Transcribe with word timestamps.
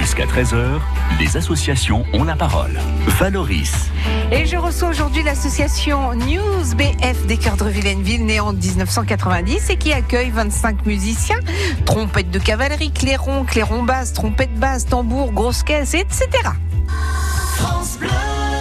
Jusqu'à 0.00 0.24
13h, 0.24 0.80
les 1.18 1.36
associations 1.36 2.06
ont 2.14 2.24
la 2.24 2.34
parole. 2.34 2.80
Valoris. 3.18 3.90
Et 4.32 4.46
je 4.46 4.56
reçois 4.56 4.88
aujourd'hui 4.88 5.22
l'association 5.22 6.14
News 6.14 6.74
BF 6.74 7.26
des 7.26 7.36
Cœurs 7.36 7.58
de 7.58 7.68
Villeneuve, 7.68 8.22
née 8.22 8.40
en 8.40 8.54
1990 8.54 9.68
et 9.68 9.76
qui 9.76 9.92
accueille 9.92 10.30
25 10.30 10.86
musiciens, 10.86 11.38
trompettes 11.84 12.30
de 12.30 12.38
cavalerie, 12.38 12.92
clairon, 12.92 13.44
clairon 13.44 13.82
basse, 13.82 14.14
trompette 14.14 14.54
basse, 14.54 14.86
tambour, 14.86 15.32
grosse 15.32 15.62
caisse, 15.62 15.92
etc. 15.92 16.28
France 17.56 17.98
Bleu. 17.98 18.08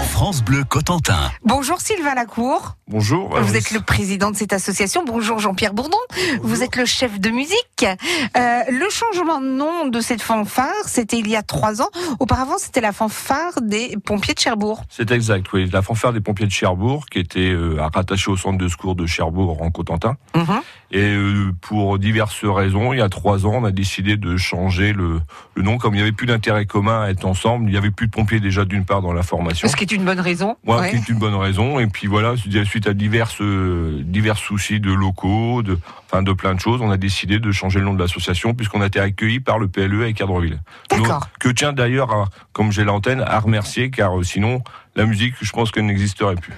France 0.10 0.44
Bleu 0.44 0.66
Cotentin. 0.66 1.32
Bonjour 1.46 1.80
Sylvain 1.80 2.16
Lacour. 2.16 2.76
Bonjour. 2.94 3.40
Vous 3.40 3.56
êtes 3.56 3.70
le 3.70 3.82
président 3.82 4.32
de 4.32 4.36
cette 4.36 4.52
association. 4.52 5.04
Bonjour 5.06 5.38
Jean-Pierre 5.38 5.76
Bourdon. 5.76 5.98
Vous 6.42 6.64
êtes 6.64 6.76
le 6.76 6.86
chef 6.86 7.20
de 7.20 7.30
musique. 7.30 7.56
Euh, 7.84 8.60
le 8.68 8.90
changement 8.90 9.40
de 9.40 9.46
nom 9.46 9.86
de 9.86 10.00
cette 10.02 10.24
fanfare, 10.24 10.74
c'était 10.88 11.20
il 11.20 11.30
y 11.30 11.36
a 11.36 11.44
trois 11.44 11.84
ans. 11.84 11.90
Auparavant, 12.20 12.58
c'était 12.58 12.82
la 12.82 12.92
fanfare 12.92 13.62
des 13.62 13.96
pompiers 14.04 14.34
de 14.34 14.40
Cherbourg. 14.40 14.82
C'est 14.90 15.12
exact, 15.12 15.54
oui. 15.54 15.70
La 15.72 15.84
fanfare 15.84 16.14
des 16.14 16.20
pompiers 16.20 16.48
de 16.48 16.52
Cherbourg, 16.52 17.06
qui 17.12 17.20
était 17.20 17.52
euh, 17.52 17.78
rattachée 17.94 18.32
au 18.32 18.38
centre 18.38 18.58
de 18.58 18.68
secours 18.68 18.96
de 18.96 19.06
Cherbourg 19.06 19.62
en 19.62 19.70
Cotentin. 19.70 20.16
Mhm. 20.36 20.62
Et 20.92 20.98
euh, 21.04 21.52
pour 21.62 22.00
diverses 22.00 22.44
raisons, 22.44 22.94
il 22.94 22.98
y 22.98 23.02
a 23.04 23.10
trois 23.10 23.46
ans, 23.46 23.54
on 23.58 23.66
a 23.66 23.72
décidé 23.72 24.18
de 24.18 24.36
changer 24.36 24.94
le, 24.94 25.22
le 25.54 25.62
nom. 25.62 25.78
Comme 25.78 25.94
il 25.94 25.98
n'y 25.98 26.02
avait 26.02 26.12
plus 26.12 26.26
d'intérêt 26.26 26.66
commun 26.66 27.04
à 27.04 27.10
être 27.12 27.26
ensemble, 27.26 27.70
il 27.70 27.72
n'y 27.74 27.78
avait 27.78 27.92
plus 27.92 28.08
de 28.08 28.12
pompiers 28.12 28.40
déjà 28.40 28.66
d'une 28.66 28.84
part 28.86 29.04
dans 29.04 29.14
la 29.14 29.22
formation. 29.22 29.68
Ce 29.68 29.76
qui 29.76 29.84
est 29.84 29.92
une 29.92 30.04
bonne 30.06 30.20
raison. 30.20 30.56
Voilà, 30.66 30.82
Ouais. 30.82 30.90
qui 30.90 30.96
est 30.96 31.10
une 31.10 31.20
bonne 31.20 31.36
raison. 31.36 31.80
Et 31.80 31.86
puis 31.86 32.08
voilà, 32.08 32.34
suite 32.66 32.79
à 32.88 32.94
diverses, 32.94 33.42
euh, 33.42 34.02
divers 34.04 34.38
soucis 34.38 34.80
de 34.80 34.92
locaux, 34.92 35.62
de, 35.64 35.78
enfin 36.06 36.22
de 36.22 36.32
plein 36.34 36.54
de 36.56 36.60
choses, 36.60 36.82
on 36.82 36.92
a 36.92 36.98
décidé 36.98 37.40
de 37.40 37.52
changer 37.52 37.80
le 37.80 37.86
nom 37.86 37.94
de 37.94 38.00
l'association 38.00 38.54
puisqu'on 38.54 38.82
a 38.82 38.88
été 38.88 39.00
accueilli 39.00 39.40
par 39.40 39.60
le 39.60 39.68
PLE 39.68 40.04
à 40.06 40.14
Cadreville. 40.14 40.60
D'accord. 40.90 41.28
Que 41.40 41.50
tient 41.50 41.74
d'ailleurs, 41.74 42.12
à- 42.12 42.26
comme 42.54 42.72
j'ai 42.72 42.84
l'antenne, 42.84 43.22
à 43.22 43.40
remercier 43.40 43.90
car 43.92 44.18
euh, 44.20 44.24
sinon 44.24 44.62
la 44.96 45.06
musique, 45.06 45.36
je 45.42 45.52
pense 45.52 45.72
qu'elle 45.72 45.86
n'existerait 45.86 46.36
plus. 46.36 46.54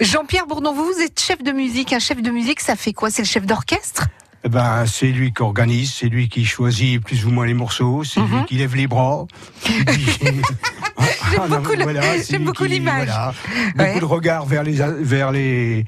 Jean-Pierre 0.00 0.46
Bourdon, 0.46 0.72
vous, 0.74 0.84
vous 0.84 1.00
êtes 1.02 1.20
chef 1.20 1.42
de 1.42 1.52
musique. 1.52 1.92
Un 1.92 1.98
chef 1.98 2.20
de 2.20 2.30
musique, 2.30 2.60
ça 2.60 2.76
fait 2.76 2.92
quoi? 2.92 3.10
C'est 3.10 3.22
le 3.22 3.28
chef 3.28 3.46
d'orchestre? 3.46 4.06
Ben, 4.48 4.84
c'est 4.86 5.08
lui 5.08 5.32
qui 5.32 5.42
organise, 5.42 5.92
c'est 5.94 6.08
lui 6.08 6.28
qui 6.28 6.44
choisit 6.44 7.02
plus 7.02 7.24
ou 7.26 7.30
moins 7.30 7.46
les 7.46 7.54
morceaux, 7.54 8.04
c'est 8.04 8.20
Mhm. 8.20 8.38
lui 8.38 8.44
qui 8.46 8.54
lève 8.56 8.74
les 8.76 8.86
bras. 8.86 9.26
J'aime 11.30 11.48
beaucoup 11.48 11.72
j'aime 12.28 12.44
beaucoup 12.44 12.64
l'image. 12.64 13.08
Beaucoup 13.08 13.78
Ouais. 13.82 14.00
de 14.00 14.04
regards 14.04 14.46
vers 14.46 14.62
les 14.62 14.78
vers 15.00 15.32
les 15.32 15.84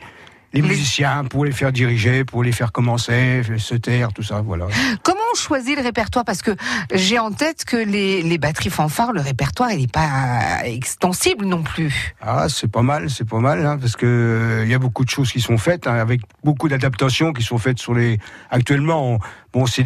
les 0.52 0.62
musiciens 0.62 1.24
pour 1.24 1.44
les 1.44 1.52
faire 1.52 1.72
diriger, 1.72 2.24
pour 2.24 2.42
les 2.42 2.52
faire 2.52 2.72
commencer, 2.72 3.42
se 3.58 3.74
taire, 3.74 4.12
tout 4.12 4.22
ça, 4.22 4.40
voilà. 4.40 4.66
Comment 5.02 5.20
on 5.32 5.36
choisit 5.36 5.76
le 5.76 5.82
répertoire? 5.82 6.24
Parce 6.24 6.40
que 6.42 6.52
j'ai 6.94 7.18
en 7.18 7.30
tête 7.30 7.64
que 7.64 7.76
les, 7.76 8.22
les 8.22 8.38
batteries 8.38 8.70
fanfares, 8.70 9.12
le 9.12 9.20
répertoire, 9.20 9.70
il 9.72 9.80
n'est 9.82 9.86
pas 9.86 10.60
extensible 10.64 11.44
non 11.44 11.62
plus. 11.62 12.14
Ah, 12.20 12.46
c'est 12.48 12.70
pas 12.70 12.82
mal, 12.82 13.10
c'est 13.10 13.28
pas 13.28 13.40
mal, 13.40 13.64
hein, 13.66 13.78
parce 13.78 13.96
que 13.96 14.06
euh, 14.06 14.64
il 14.64 14.70
y 14.70 14.74
a 14.74 14.78
beaucoup 14.78 15.04
de 15.04 15.10
choses 15.10 15.30
qui 15.32 15.40
sont 15.40 15.58
faites, 15.58 15.86
hein, 15.86 15.94
avec 15.94 16.20
beaucoup 16.44 16.68
d'adaptations 16.68 17.32
qui 17.32 17.42
sont 17.42 17.58
faites 17.58 17.78
sur 17.78 17.94
les. 17.94 18.18
Actuellement, 18.50 19.14
on- 19.14 19.18
bon, 19.52 19.66
c'est 19.66 19.82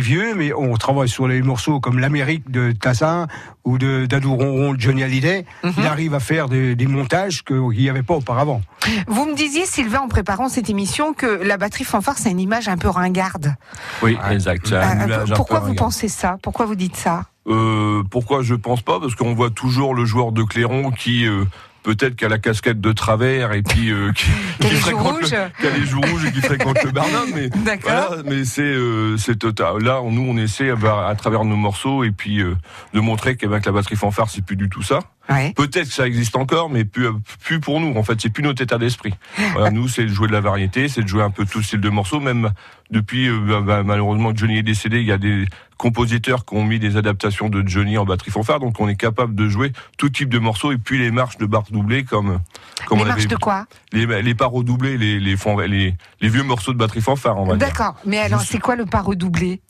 vieux, 0.00 0.34
mais 0.34 0.52
on 0.52 0.74
travaille 0.76 1.08
sur 1.08 1.28
les 1.28 1.42
morceaux 1.42 1.80
comme 1.80 1.98
l'Amérique 1.98 2.50
de 2.50 2.72
Tassin 2.72 3.26
ou 3.64 3.78
de 3.78 4.06
d'Adou 4.06 4.36
Ronron 4.36 4.74
de 4.74 4.80
Johnny 4.80 5.02
Hallyday. 5.02 5.44
Mhm. 5.62 5.72
Il 5.78 5.86
arrive 5.86 6.14
à 6.14 6.20
faire 6.20 6.48
des, 6.48 6.74
des 6.76 6.86
montages 6.86 7.42
qu'il 7.44 7.56
n'y 7.70 7.88
avait 7.88 8.02
pas 8.02 8.14
auparavant. 8.14 8.62
Vous 9.06 9.26
me 9.26 9.34
disiez, 9.34 9.66
Sylvain, 9.66 10.00
en 10.00 10.08
préparant 10.08 10.48
cette 10.48 10.68
émission, 10.70 11.14
que 11.14 11.26
la 11.26 11.56
batterie 11.56 11.84
fanfare, 11.84 12.18
c'est 12.18 12.30
une 12.30 12.40
image 12.40 12.68
un 12.68 12.76
peu 12.76 12.88
ringarde. 12.88 13.54
Oui, 14.02 14.16
exact. 14.30 14.72
Euh, 14.72 14.82
un 14.82 15.34
pourquoi 15.34 15.60
vous 15.60 15.74
pensez 15.74 16.08
ça? 16.08 16.36
Pourquoi 16.42 16.66
vous 16.66 16.74
dites 16.74 16.96
ça? 16.96 17.24
Euh, 17.46 18.02
pourquoi 18.10 18.42
je 18.42 18.54
pense 18.54 18.82
pas? 18.82 19.00
Parce 19.00 19.14
qu'on 19.14 19.34
voit 19.34 19.50
toujours 19.50 19.94
le 19.94 20.04
joueur 20.04 20.32
de 20.32 20.42
clairon 20.42 20.90
qui 20.90 21.26
euh, 21.26 21.44
peut-être 21.84 22.16
qui 22.16 22.24
a 22.24 22.28
la 22.28 22.38
casquette 22.38 22.80
de 22.80 22.90
travers 22.92 23.52
et 23.52 23.62
puis 23.62 23.90
euh, 23.92 24.10
qui, 24.12 24.26
Qui 24.60 24.74
fréquente 24.76 25.18
rouges. 25.20 25.30
le, 25.30 25.60
qui 25.60 25.66
a 25.68 25.70
les 25.78 25.86
joues 25.86 26.00
rouges 26.00 26.24
et 26.24 26.32
qui 26.32 26.40
fréquente 26.40 26.82
le 26.82 26.90
Barnum. 26.90 27.28
Mais 27.34 27.48
D'accord. 27.64 27.90
voilà, 28.08 28.22
mais 28.24 28.44
c'est 28.44 28.62
euh, 28.62 29.16
c'est 29.16 29.38
total. 29.38 29.82
Là, 29.84 30.02
on- 30.02 30.10
nous, 30.10 30.22
on 30.28 30.36
essaie 30.36 30.70
à, 30.70 31.06
à 31.06 31.14
travers 31.14 31.44
nos 31.44 31.56
morceaux 31.56 32.02
et 32.02 32.10
puis 32.10 32.40
euh, 32.40 32.56
de 32.94 33.00
montrer 33.00 33.36
que, 33.36 33.46
ben, 33.46 33.60
que 33.60 33.66
la 33.66 33.72
batterie 33.72 33.96
fanfare, 33.96 34.28
c'est 34.30 34.44
plus 34.44 34.56
du 34.56 34.68
tout 34.68 34.82
ça. 34.82 34.98
Ouais. 35.28 35.52
Peut-être 35.54 35.88
que 35.88 35.94
ça 35.94 36.06
existe 36.06 36.36
encore, 36.36 36.68
mais 36.68 36.84
plus, 36.84 37.08
plus 37.40 37.60
pour 37.60 37.80
nous. 37.80 37.96
En 37.96 38.02
fait, 38.02 38.20
c'est 38.20 38.30
plus 38.30 38.42
notre 38.42 38.62
état 38.62 38.78
d'esprit. 38.78 39.14
Voilà, 39.52 39.70
nous, 39.70 39.88
c'est 39.88 40.02
de 40.02 40.08
jouer 40.08 40.28
de 40.28 40.32
la 40.32 40.40
variété, 40.40 40.88
c'est 40.88 41.02
de 41.02 41.08
jouer 41.08 41.22
un 41.22 41.30
peu 41.30 41.46
tout 41.46 41.62
style 41.62 41.80
de 41.80 41.88
morceaux. 41.88 42.20
Même 42.20 42.50
depuis, 42.90 43.28
euh, 43.28 43.38
bah, 43.40 43.60
bah, 43.60 43.82
malheureusement, 43.82 44.32
Johnny 44.34 44.58
est 44.58 44.62
décédé, 44.62 45.00
il 45.00 45.06
y 45.06 45.12
a 45.12 45.18
des 45.18 45.46
compositeurs 45.76 46.44
qui 46.44 46.54
ont 46.54 46.64
mis 46.64 46.78
des 46.78 46.96
adaptations 46.96 47.48
de 47.48 47.66
Johnny 47.66 47.98
en 47.98 48.04
batterie 48.04 48.30
fanfare, 48.30 48.60
donc 48.60 48.80
on 48.80 48.88
est 48.88 48.96
capable 48.96 49.34
de 49.34 49.48
jouer 49.48 49.72
tout 49.98 50.08
type 50.08 50.28
de 50.28 50.38
morceaux 50.38 50.72
et 50.72 50.78
puis 50.78 50.98
les 50.98 51.10
marches 51.10 51.36
de 51.36 51.46
barres 51.46 51.64
doublées 51.70 52.04
comme 52.04 52.38
comme 52.86 52.98
les 52.98 53.04
on 53.04 53.06
marches 53.08 53.20
avait 53.20 53.28
de 53.28 53.36
quoi 53.36 53.66
les, 53.92 54.22
les 54.22 54.34
pas 54.34 54.46
redoublées, 54.46 54.96
les 54.96 55.18
les, 55.18 55.36
les 55.68 55.94
les 56.20 56.28
vieux 56.28 56.42
morceaux 56.42 56.72
de 56.72 56.78
batterie 56.78 57.00
fanfare, 57.00 57.38
on 57.38 57.44
va. 57.44 57.56
D'accord. 57.56 57.96
Mais 58.04 58.18
alors, 58.18 58.42
c'est 58.42 58.58
quoi 58.58 58.76
le 58.76 58.86
pas 58.86 59.00
redoublé 59.00 59.60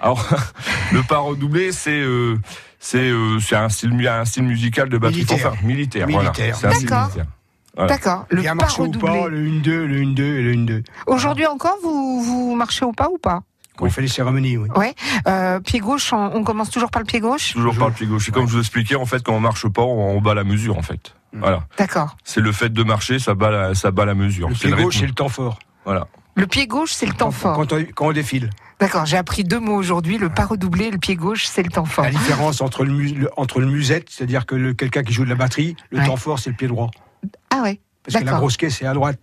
Alors, 0.00 0.26
le 0.92 1.02
pas 1.02 1.18
redoublé, 1.18 1.72
c'est 1.72 2.00
euh, 2.00 2.38
c'est 2.80 2.98
euh, 3.10 3.38
c'est 3.38 3.54
un 3.54 3.68
style 3.68 4.08
un 4.08 4.24
style 4.24 4.42
musical 4.42 4.88
de 4.88 4.98
batterie 4.98 5.18
Militaire. 5.18 5.38
fanfare 5.38 5.64
militaire. 5.64 6.06
voilà. 6.10 6.30
Militaire. 6.30 6.56
C'est 6.56 6.66
un 6.66 6.70
style 6.72 6.88
D'accord. 6.88 7.04
militaire. 7.06 7.26
Voilà. 7.76 7.88
D'accord. 7.94 8.26
Le 8.30 8.38
il 8.40 8.44
y 8.44 8.48
a 8.48 8.52
un 8.52 8.56
pas 8.56 8.66
redoublé. 8.66 9.24
le 9.28 9.46
1-2, 9.48 9.84
le 9.84 10.00
1-2 10.00 10.20
et 10.20 10.42
le 10.42 10.54
1-2. 10.54 10.84
Aujourd'hui 11.06 11.46
encore, 11.46 11.76
vous, 11.82 12.20
vous 12.22 12.54
marchez 12.56 12.84
au 12.84 12.92
pas 12.92 13.08
ou 13.08 13.18
pas? 13.18 13.42
Quand 13.76 13.86
on 13.86 13.90
fait 13.90 14.02
les 14.02 14.08
cérémonies, 14.08 14.56
oui. 14.56 14.68
Ouais. 14.74 14.94
Euh, 15.28 15.60
pied 15.60 15.78
gauche, 15.78 16.12
on, 16.12 16.32
on 16.34 16.42
commence 16.42 16.68
toujours 16.70 16.90
par 16.90 17.00
le 17.00 17.06
pied 17.06 17.20
gauche? 17.20 17.52
Toujours 17.52 17.76
par 17.76 17.88
le 17.88 17.94
pied 17.94 18.06
gauche. 18.06 18.28
Et 18.28 18.32
comme 18.32 18.46
je 18.48 18.54
vous 18.54 18.58
expliquais, 18.58 18.96
en 18.96 19.06
fait, 19.06 19.22
quand 19.22 19.34
on 19.34 19.40
marche 19.40 19.68
pas, 19.68 19.82
on, 19.82 20.16
on 20.16 20.20
bat 20.20 20.34
la 20.34 20.44
mesure, 20.44 20.76
en 20.76 20.82
fait. 20.82 21.14
Mm. 21.32 21.38
Voilà. 21.40 21.62
D'accord. 21.78 22.16
C'est 22.24 22.40
le 22.40 22.50
fait 22.52 22.70
de 22.70 22.82
marcher, 22.82 23.18
ça 23.18 23.34
bat 23.34 23.50
la, 23.50 23.74
ça 23.74 23.90
bat 23.92 24.04
la 24.04 24.14
mesure. 24.14 24.48
Le 24.48 24.54
pied 24.54 24.70
le 24.70 24.76
gauche, 24.76 24.98
c'est 24.98 25.06
le 25.06 25.12
temps 25.14 25.28
fort. 25.28 25.58
Voilà. 25.84 26.08
Le 26.34 26.46
pied 26.46 26.66
gauche, 26.66 26.92
c'est 26.92 27.06
le 27.06 27.12
temps 27.14 27.30
fort. 27.30 27.54
Quand 27.56 27.72
on, 27.72 27.84
quand 27.94 28.08
on 28.08 28.12
défile. 28.12 28.50
D'accord, 28.80 29.04
j'ai 29.06 29.16
appris 29.18 29.44
deux 29.44 29.60
mots 29.60 29.74
aujourd'hui. 29.76 30.16
Le 30.18 30.28
pas 30.30 30.46
redoublé 30.46 30.86
et 30.86 30.90
le 30.90 30.98
pied 30.98 31.14
gauche, 31.16 31.44
c'est 31.46 31.62
le 31.62 31.70
temps 31.70 31.84
fort. 31.84 32.04
La 32.04 32.10
différence 32.10 32.60
entre 32.62 32.84
le, 32.84 32.92
mu- 32.92 33.12
le- 33.12 33.30
entre 33.36 33.60
le 33.60 33.66
musette, 33.66 34.06
c'est-à-dire 34.10 34.46
que 34.46 34.72
quelqu'un 34.72 35.02
qui 35.02 35.12
joue 35.12 35.24
de 35.24 35.28
la 35.30 35.34
batterie, 35.34 35.76
le 35.90 35.98
Ouais. 35.98 36.06
temps 36.06 36.16
fort, 36.16 36.38
c'est 36.38 36.50
le 36.50 36.56
pied 36.56 36.66
droit. 36.68 36.90
Ah 37.50 37.60
ouais. 37.62 37.78
Parce 38.04 38.18
que 38.18 38.24
la 38.28 38.38
grosse 38.38 38.56
caisse 38.56 38.80
est 38.80 38.86
à 38.86 38.94
droite. 38.94 39.18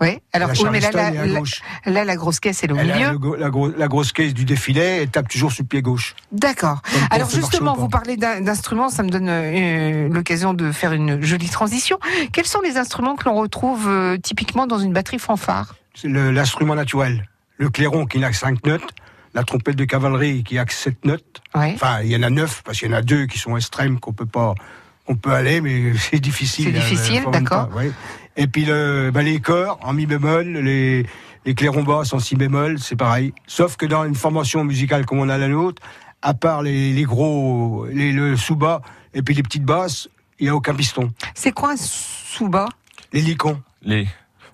Oui. 0.00 0.18
Alors, 0.32 0.48
la 0.48 0.54
oui, 0.54 0.68
mais 0.72 0.80
là, 0.80 0.90
la, 0.92 1.10
la- 1.10 1.38
gauche. 1.38 1.60
là, 1.84 2.04
la 2.04 2.16
grosse 2.16 2.40
caisse, 2.40 2.64
elle 2.64 2.70
est 2.70 2.72
au 2.72 2.76
Elle 2.78 2.92
milieu. 2.94 3.18
go- 3.18 3.36
la, 3.36 3.50
gros- 3.50 3.68
la 3.70 3.86
grosse 3.88 4.12
caisse 4.12 4.32
du 4.32 4.44
défilé, 4.46 4.80
elle 4.80 5.10
tape 5.10 5.28
toujours 5.28 5.52
sur 5.52 5.62
le 5.62 5.68
pied 5.68 5.82
gauche. 5.82 6.16
D'accord. 6.32 6.80
Alors 7.10 7.28
justement, 7.30 7.74
vous 7.74 7.88
parlez 7.88 8.16
d'instruments, 8.16 8.88
ça 8.88 9.02
me 9.02 9.10
donne 9.10 9.28
euh, 9.28 10.08
l'occasion 10.08 10.54
de 10.54 10.72
faire 10.72 10.92
une 10.92 11.22
jolie 11.22 11.50
transition. 11.50 11.98
Quels 12.32 12.46
sont 12.46 12.62
les 12.62 12.78
instruments 12.78 13.14
que 13.14 13.26
l'on 13.26 13.34
retrouve 13.34 13.86
euh, 13.88 14.16
typiquement 14.16 14.66
dans 14.66 14.78
une 14.78 14.94
batterie 14.94 15.18
fanfare? 15.18 15.74
L'instrument 16.02 16.74
naturel. 16.74 17.28
Le 17.58 17.68
clairon 17.68 18.06
qui 18.06 18.18
n'a 18.18 18.30
que 18.30 18.36
5 18.36 18.64
notes, 18.66 18.82
la 19.34 19.44
trompette 19.44 19.76
de 19.76 19.84
cavalerie 19.84 20.44
qui 20.44 20.58
a 20.58 20.64
que 20.64 20.72
7 20.72 21.04
notes. 21.04 21.42
Ouais. 21.54 21.72
Enfin, 21.74 22.00
il 22.02 22.10
y 22.10 22.16
en 22.16 22.22
a 22.22 22.30
9, 22.30 22.62
parce 22.64 22.78
qu'il 22.78 22.90
y 22.90 22.94
en 22.94 22.96
a 22.96 23.02
deux 23.02 23.26
qui 23.26 23.38
sont 23.38 23.56
extrêmes 23.56 23.98
qu'on 23.98 24.12
peut 24.12 24.26
pas. 24.26 24.54
On 25.08 25.16
peut 25.16 25.32
aller, 25.32 25.60
mais 25.60 25.94
c'est 25.98 26.20
difficile. 26.20 26.72
C'est 26.72 26.78
euh, 26.78 26.88
difficile, 26.88 27.22
d'accord. 27.32 27.70
ouais. 27.74 27.90
Et 28.36 28.46
puis 28.46 28.64
le, 28.64 29.10
bah, 29.12 29.22
les 29.22 29.40
corps 29.40 29.78
en 29.82 29.92
mi 29.92 30.06
bémol, 30.06 30.46
les, 30.46 31.06
les 31.44 31.54
clairons 31.54 31.82
basses 31.82 32.12
en 32.12 32.18
si 32.18 32.34
bémol, 32.36 32.78
c'est 32.78 32.96
pareil. 32.96 33.34
Sauf 33.46 33.76
que 33.76 33.84
dans 33.84 34.04
une 34.04 34.14
formation 34.14 34.64
musicale 34.64 35.04
comme 35.04 35.18
on 35.18 35.28
a 35.28 35.36
la 35.36 35.48
nôtre, 35.48 35.82
à 36.22 36.34
part 36.34 36.62
les, 36.62 36.92
les 36.92 37.02
gros, 37.02 37.86
les, 37.90 38.12
le 38.12 38.36
sous-bas 38.36 38.80
et 39.12 39.22
puis 39.22 39.34
les 39.34 39.42
petites 39.42 39.64
basses, 39.64 40.08
il 40.38 40.44
n'y 40.44 40.50
a 40.50 40.54
aucun 40.54 40.74
piston. 40.74 41.12
C'est 41.34 41.52
quoi 41.52 41.72
un 41.72 41.76
sous-bas? 41.76 42.68
Les 43.12 43.20
licons. 43.20 43.60
Les, 43.82 44.06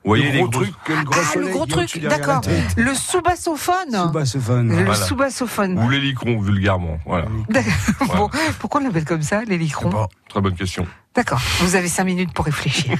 voyez 0.08 0.24
le 0.26 0.32
les 0.32 0.38
gros 0.40 0.48
truc, 0.48 0.74
le 0.88 1.04
gros 1.04 1.20
Ah, 1.20 1.38
le 1.38 1.48
gros 1.48 1.66
truc, 1.66 2.00
d'accord. 2.02 2.40
Le 2.76 2.94
sous-bassophone 2.94 3.92
Sous-bassophone. 3.92 4.68
Le 4.68 4.84
Voilà. 4.84 4.94
sous-bassophone. 4.94 5.78
ou 5.78 5.88
les 5.90 6.00
licrons 6.00 6.40
vulgairement. 6.40 6.98
Voilà. 7.06 7.26
Bon, 8.16 8.28
pourquoi 8.58 8.80
on 8.80 8.84
l'appelle 8.84 9.04
comme 9.04 9.22
ça, 9.22 9.42
les 9.44 9.58
licrons 9.58 9.90
Bon. 9.90 10.08
Très 10.28 10.40
bonne 10.40 10.54
question. 10.54 10.86
D'accord, 11.14 11.40
vous 11.60 11.74
avez 11.74 11.88
cinq 11.88 12.04
minutes 12.04 12.32
pour 12.32 12.44
réfléchir. 12.44 12.96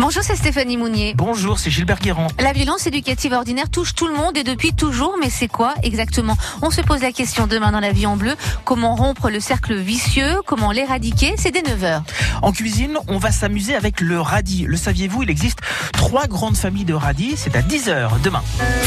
Bonjour, 0.00 0.22
c'est 0.22 0.34
Stéphanie 0.34 0.78
Mounier. 0.78 1.12
Bonjour, 1.14 1.58
c'est 1.58 1.70
Gilbert 1.70 1.98
Guérand. 1.98 2.28
La 2.38 2.54
violence 2.54 2.86
éducative 2.86 3.34
ordinaire 3.34 3.68
touche 3.68 3.94
tout 3.94 4.06
le 4.06 4.14
monde 4.14 4.34
et 4.34 4.44
depuis 4.44 4.72
toujours, 4.72 5.16
mais 5.20 5.28
c'est 5.28 5.46
quoi 5.46 5.74
exactement? 5.82 6.38
On 6.62 6.70
se 6.70 6.80
pose 6.80 7.02
la 7.02 7.12
question 7.12 7.46
demain 7.46 7.70
dans 7.70 7.80
la 7.80 7.92
vie 7.92 8.06
en 8.06 8.16
bleu. 8.16 8.34
Comment 8.64 8.94
rompre 8.94 9.28
le 9.28 9.40
cercle 9.40 9.74
vicieux? 9.74 10.40
Comment 10.46 10.72
l'éradiquer? 10.72 11.34
C'est 11.36 11.50
dès 11.50 11.60
9h. 11.60 12.00
En 12.40 12.50
cuisine, 12.50 12.96
on 13.08 13.18
va 13.18 13.30
s'amuser 13.30 13.74
avec 13.74 14.00
le 14.00 14.18
radis. 14.18 14.64
Le 14.66 14.78
saviez-vous, 14.78 15.24
il 15.24 15.30
existe 15.30 15.58
trois 15.92 16.26
grandes 16.26 16.56
familles 16.56 16.86
de 16.86 16.94
radis. 16.94 17.34
C'est 17.36 17.54
à 17.54 17.60
10h 17.60 18.22
demain. 18.22 18.42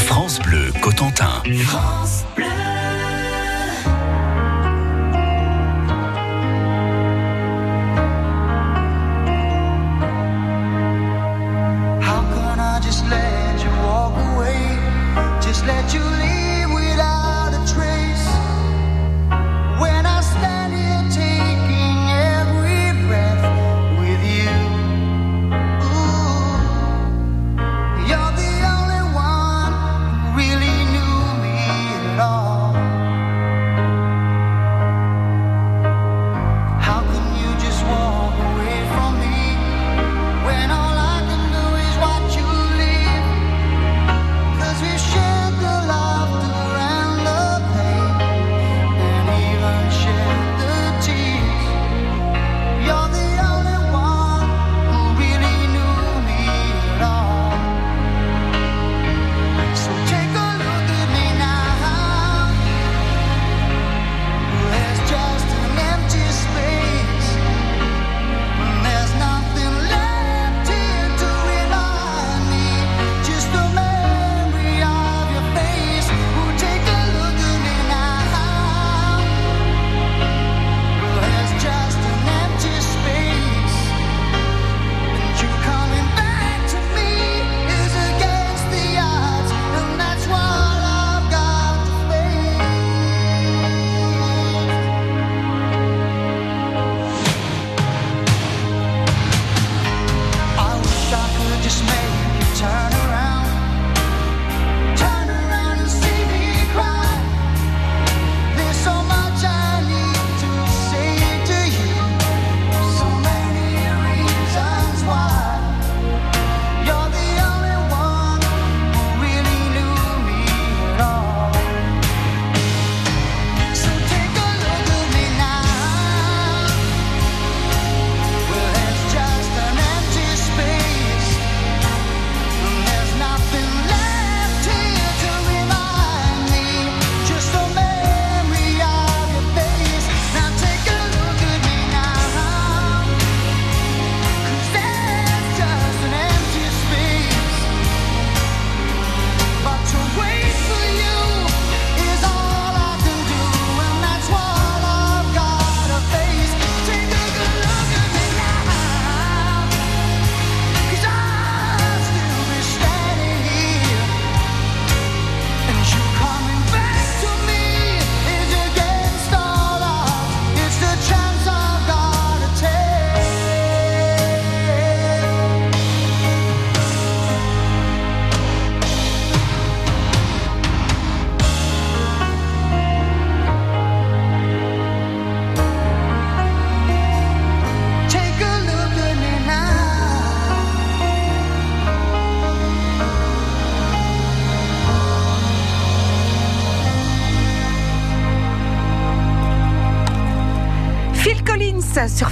France 0.06 0.40
Bleu 0.40 0.72
Cotentin. 0.82 1.30
How 1.46 2.83
let 15.66 15.94
you 15.94 16.00
leave 16.00 16.33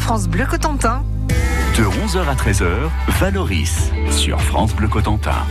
France 0.02 0.26
Bleu 0.26 0.46
Cotentin. 0.46 1.04
De 1.78 1.84
11h 1.84 2.26
à 2.26 2.34
13h, 2.34 2.66
Valoris 3.20 3.92
sur 4.10 4.40
France 4.40 4.74
Bleu 4.74 4.88
Cotentin. 4.88 5.46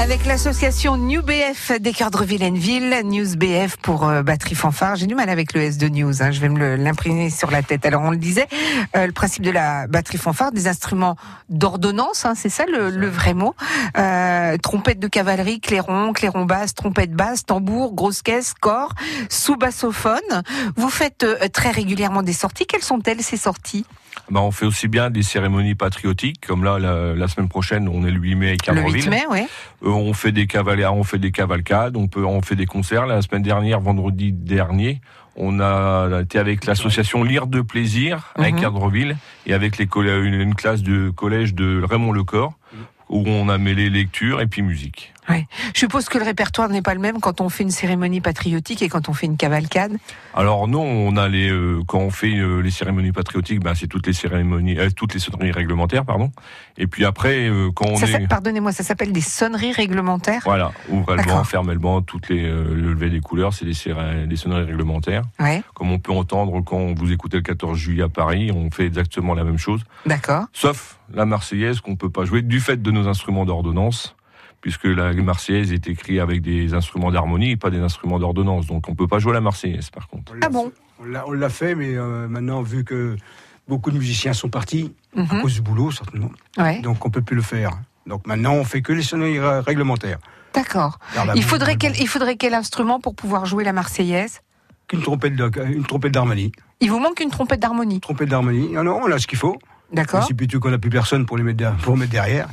Avec 0.00 0.24
l'association 0.24 0.96
New 0.96 1.20
BF 1.20 1.72
des 1.78 1.92
cœurs 1.92 2.10
de 2.10 2.24
Villeneville, 2.24 3.02
News 3.04 3.36
BF 3.36 3.76
pour 3.76 4.08
euh, 4.08 4.22
batterie 4.22 4.54
fanfare. 4.54 4.96
J'ai 4.96 5.06
du 5.06 5.14
mal 5.14 5.28
avec 5.28 5.52
le 5.52 5.60
S 5.60 5.76
de 5.76 5.88
News, 5.88 6.22
hein, 6.22 6.30
je 6.30 6.40
vais 6.40 6.48
me 6.48 6.76
l'imprimer 6.76 7.28
sur 7.28 7.50
la 7.50 7.62
tête. 7.62 7.84
Alors 7.84 8.00
on 8.00 8.10
le 8.10 8.16
disait, 8.16 8.48
euh, 8.96 9.06
le 9.06 9.12
principe 9.12 9.42
de 9.42 9.50
la 9.50 9.86
batterie 9.88 10.16
fanfare, 10.16 10.52
des 10.52 10.68
instruments 10.68 11.16
d'ordonnance, 11.50 12.24
hein, 12.24 12.32
c'est 12.34 12.48
ça 12.48 12.64
le, 12.64 12.88
le 12.88 13.08
vrai 13.08 13.34
mot. 13.34 13.54
Euh, 13.98 14.56
trompette 14.56 15.00
de 15.00 15.06
cavalerie, 15.06 15.60
clairon, 15.60 16.14
clairon 16.14 16.46
basse, 16.46 16.72
trompette 16.72 17.12
basse, 17.12 17.44
tambour, 17.44 17.92
grosse 17.92 18.22
caisse, 18.22 18.54
corps, 18.58 18.94
sous-bassophone. 19.28 20.42
Vous 20.76 20.88
faites 20.88 21.24
euh, 21.24 21.48
très 21.52 21.70
régulièrement 21.70 22.22
des 22.22 22.32
sorties. 22.32 22.64
Quelles 22.64 22.82
sont-elles 22.82 23.20
ces 23.22 23.36
sorties? 23.36 23.84
Bah, 24.30 24.40
on 24.40 24.50
fait 24.50 24.66
aussi 24.66 24.86
bien 24.88 25.10
des 25.10 25.22
cérémonies 25.22 25.74
patriotiques, 25.74 26.46
comme 26.46 26.62
là, 26.64 26.78
la, 26.78 27.14
la 27.14 27.28
semaine 27.28 27.48
prochaine, 27.48 27.88
on 27.88 28.04
est 28.06 28.10
le 28.10 28.20
8 28.20 28.34
mai 28.36 28.48
à 28.48 28.50
Le 28.52 28.56
Carneville. 28.58 29.04
8 29.04 29.08
mai, 29.10 29.22
oui. 29.30 29.40
Euh, 29.84 29.88
on 29.90 30.12
fait 30.12 30.32
des 30.32 30.46
cavaliers, 30.46 30.86
on 30.86 31.02
fait 31.04 31.18
des 31.18 31.32
cavalcades, 31.32 31.96
on 31.96 32.06
peut, 32.06 32.24
on 32.24 32.40
fait 32.42 32.56
des 32.56 32.66
concerts. 32.66 33.06
La 33.06 33.22
semaine 33.22 33.42
dernière, 33.42 33.80
vendredi 33.80 34.32
dernier, 34.32 35.00
on 35.36 35.58
a 35.60 36.20
été 36.22 36.38
avec 36.38 36.66
l'association 36.66 37.22
Lire 37.24 37.46
de 37.46 37.60
plaisir 37.60 38.32
avec 38.36 38.54
Mhm. 38.56 38.64
Ardreville 38.64 39.16
et 39.46 39.54
avec 39.54 39.78
les 39.78 39.88
une, 39.94 40.34
une 40.34 40.54
classe 40.54 40.82
de 40.82 41.10
collège 41.10 41.54
de 41.54 41.82
Raymond 41.88 42.12
Lecor 42.12 42.52
où 43.08 43.24
on 43.26 43.48
a 43.48 43.58
mêlé 43.58 43.90
lecture 43.90 44.40
et 44.40 44.46
puis 44.46 44.62
musique. 44.62 45.12
Je 45.74 45.78
suppose 45.78 46.08
que 46.08 46.18
le 46.18 46.24
répertoire 46.24 46.68
n'est 46.68 46.82
pas 46.82 46.94
le 46.94 47.00
même 47.00 47.20
quand 47.20 47.40
on 47.40 47.48
fait 47.48 47.62
une 47.62 47.70
cérémonie 47.70 48.20
patriotique 48.20 48.82
et 48.82 48.88
quand 48.88 49.08
on 49.08 49.12
fait 49.12 49.26
une 49.26 49.36
cavalcade. 49.36 49.96
Alors 50.34 50.68
non, 50.68 50.82
on 50.82 51.16
a 51.16 51.28
les 51.28 51.50
euh, 51.50 51.80
quand 51.86 51.98
on 51.98 52.10
fait 52.10 52.36
euh, 52.36 52.60
les 52.60 52.70
cérémonies 52.70 53.12
patriotiques, 53.12 53.60
ben 53.60 53.74
c'est 53.74 53.86
toutes 53.86 54.06
les 54.06 54.12
cérémonies, 54.12 54.78
euh, 54.78 54.88
toutes 54.94 55.14
les 55.14 55.20
sonneries 55.20 55.52
réglementaires, 55.52 56.04
pardon. 56.04 56.30
Et 56.78 56.86
puis 56.86 57.04
après, 57.04 57.50
quand 57.74 57.86
on 57.88 57.96
Ça 57.96 58.06
est 58.06 58.26
Pardonnez-moi, 58.28 58.72
ça 58.72 58.82
s'appelle 58.82 59.12
des 59.12 59.20
sonneries 59.20 59.72
réglementaires? 59.72 60.42
voilà, 60.44 60.72
ouvre 60.88 61.12
le 61.12 61.16
D'accord. 61.18 61.36
banc, 61.38 61.44
ferme 61.44 61.72
le 61.72 61.78
banc, 61.78 62.00
toutes 62.02 62.28
les 62.28 62.42
le 62.50 62.74
lever 62.92 63.10
des 63.10 63.20
couleurs, 63.20 63.52
c'est 63.54 63.64
des, 63.64 63.74
céré- 63.74 64.26
des 64.26 64.36
sonneries 64.36 64.64
réglementaires. 64.64 65.24
Ouais, 65.38 65.62
Comme 65.74 65.90
on 65.92 65.98
peut 65.98 66.12
entendre 66.12 66.62
quand 66.64 66.96
vous 66.98 67.12
écoutez 67.12 67.36
le 67.38 67.42
14 67.42 67.76
juillet 67.78 68.02
à 68.04 68.08
Paris, 68.08 68.50
on 68.54 68.70
fait 68.70 68.86
exactement 68.86 69.34
la 69.34 69.44
même 69.44 69.58
chose, 69.58 69.82
d'accord. 70.06 70.44
sauf 70.52 70.98
la 71.12 71.24
Marseillaise 71.26 71.80
qu'on 71.80 71.96
peut 71.96 72.10
pas 72.10 72.24
jouer 72.24 72.42
du 72.42 72.60
fait 72.60 72.80
de 72.80 72.90
nos 72.90 73.08
instruments 73.08 73.44
d'ordonnance, 73.44 74.14
puisque 74.60 74.84
la 74.84 75.12
Marseillaise 75.14 75.72
est 75.72 75.86
écrite 75.88 76.20
avec 76.20 76.42
des 76.42 76.74
instruments 76.74 77.10
d'harmonie 77.10 77.56
pas 77.56 77.70
des 77.70 77.78
instruments 77.80 78.18
d'ordonnance. 78.18 78.66
Donc 78.66 78.88
on 78.88 78.94
peut 78.94 79.08
pas 79.08 79.18
jouer 79.18 79.32
la 79.32 79.40
Marseillaise 79.40 79.90
par 79.90 80.08
contre. 80.08 80.34
Ah 80.42 80.48
bon? 80.48 80.72
On 81.26 81.32
l'a- 81.32 81.48
fait, 81.48 81.74
mais 81.74 81.94
euh, 81.96 82.28
maintenant, 82.28 82.60
vu 82.62 82.84
que 82.84 83.16
beaucoup 83.66 83.90
de 83.90 83.96
musiciens 83.96 84.32
sont 84.34 84.50
partis, 84.50 84.92
à 85.16 85.20
Mhm. 85.22 85.40
cause 85.42 85.54
du 85.54 85.62
boulot, 85.62 85.90
certainement, 85.90 86.30
Ouais, 86.58 86.80
donc 86.82 87.04
on 87.06 87.10
peut 87.10 87.22
plus 87.22 87.36
le 87.36 87.42
faire. 87.42 87.70
Donc 88.06 88.26
maintenant, 88.26 88.52
on 88.54 88.64
fait 88.64 88.82
que 88.82 88.92
les 88.92 89.02
sonneries 89.02 89.40
ré- 89.40 89.60
réglementaires. 89.60 90.18
d'accord. 90.52 90.98
Il 91.36 91.42
faudrait 91.44 91.76
quel, 91.76 91.98
il 91.98 92.08
faudrait 92.08 92.36
quel 92.36 92.52
instrument 92.54 93.00
pour 93.00 93.14
pouvoir 93.14 93.46
jouer 93.46 93.64
la 93.64 93.72
Marseillaise? 93.72 94.40
Une 94.92 95.00
trompette 95.00 96.10
d'harmonie. 96.12 96.52
Il 96.80 96.90
vous 96.90 96.98
manque 96.98 97.20
une 97.20 97.30
trompette 97.30 97.60
d'harmonie, 97.60 98.00
Trompette 98.00 98.28
d'harmonie. 98.28 98.74
Ah 98.76 98.82
non, 98.82 99.00
on 99.04 99.10
a 99.12 99.18
ce 99.18 99.26
qu'il 99.26 99.38
faut. 99.38 99.56
D'accord 99.92 100.24
C'est 100.26 100.34
plutôt 100.34 100.60
qu'on 100.60 100.70
n'a 100.70 100.78
plus 100.78 100.90
personne 100.90 101.26
pour 101.26 101.36
les 101.38 101.42
mettre, 101.44 101.74
pour 101.78 101.96
mettre 101.96 102.12
derrière. 102.12 102.48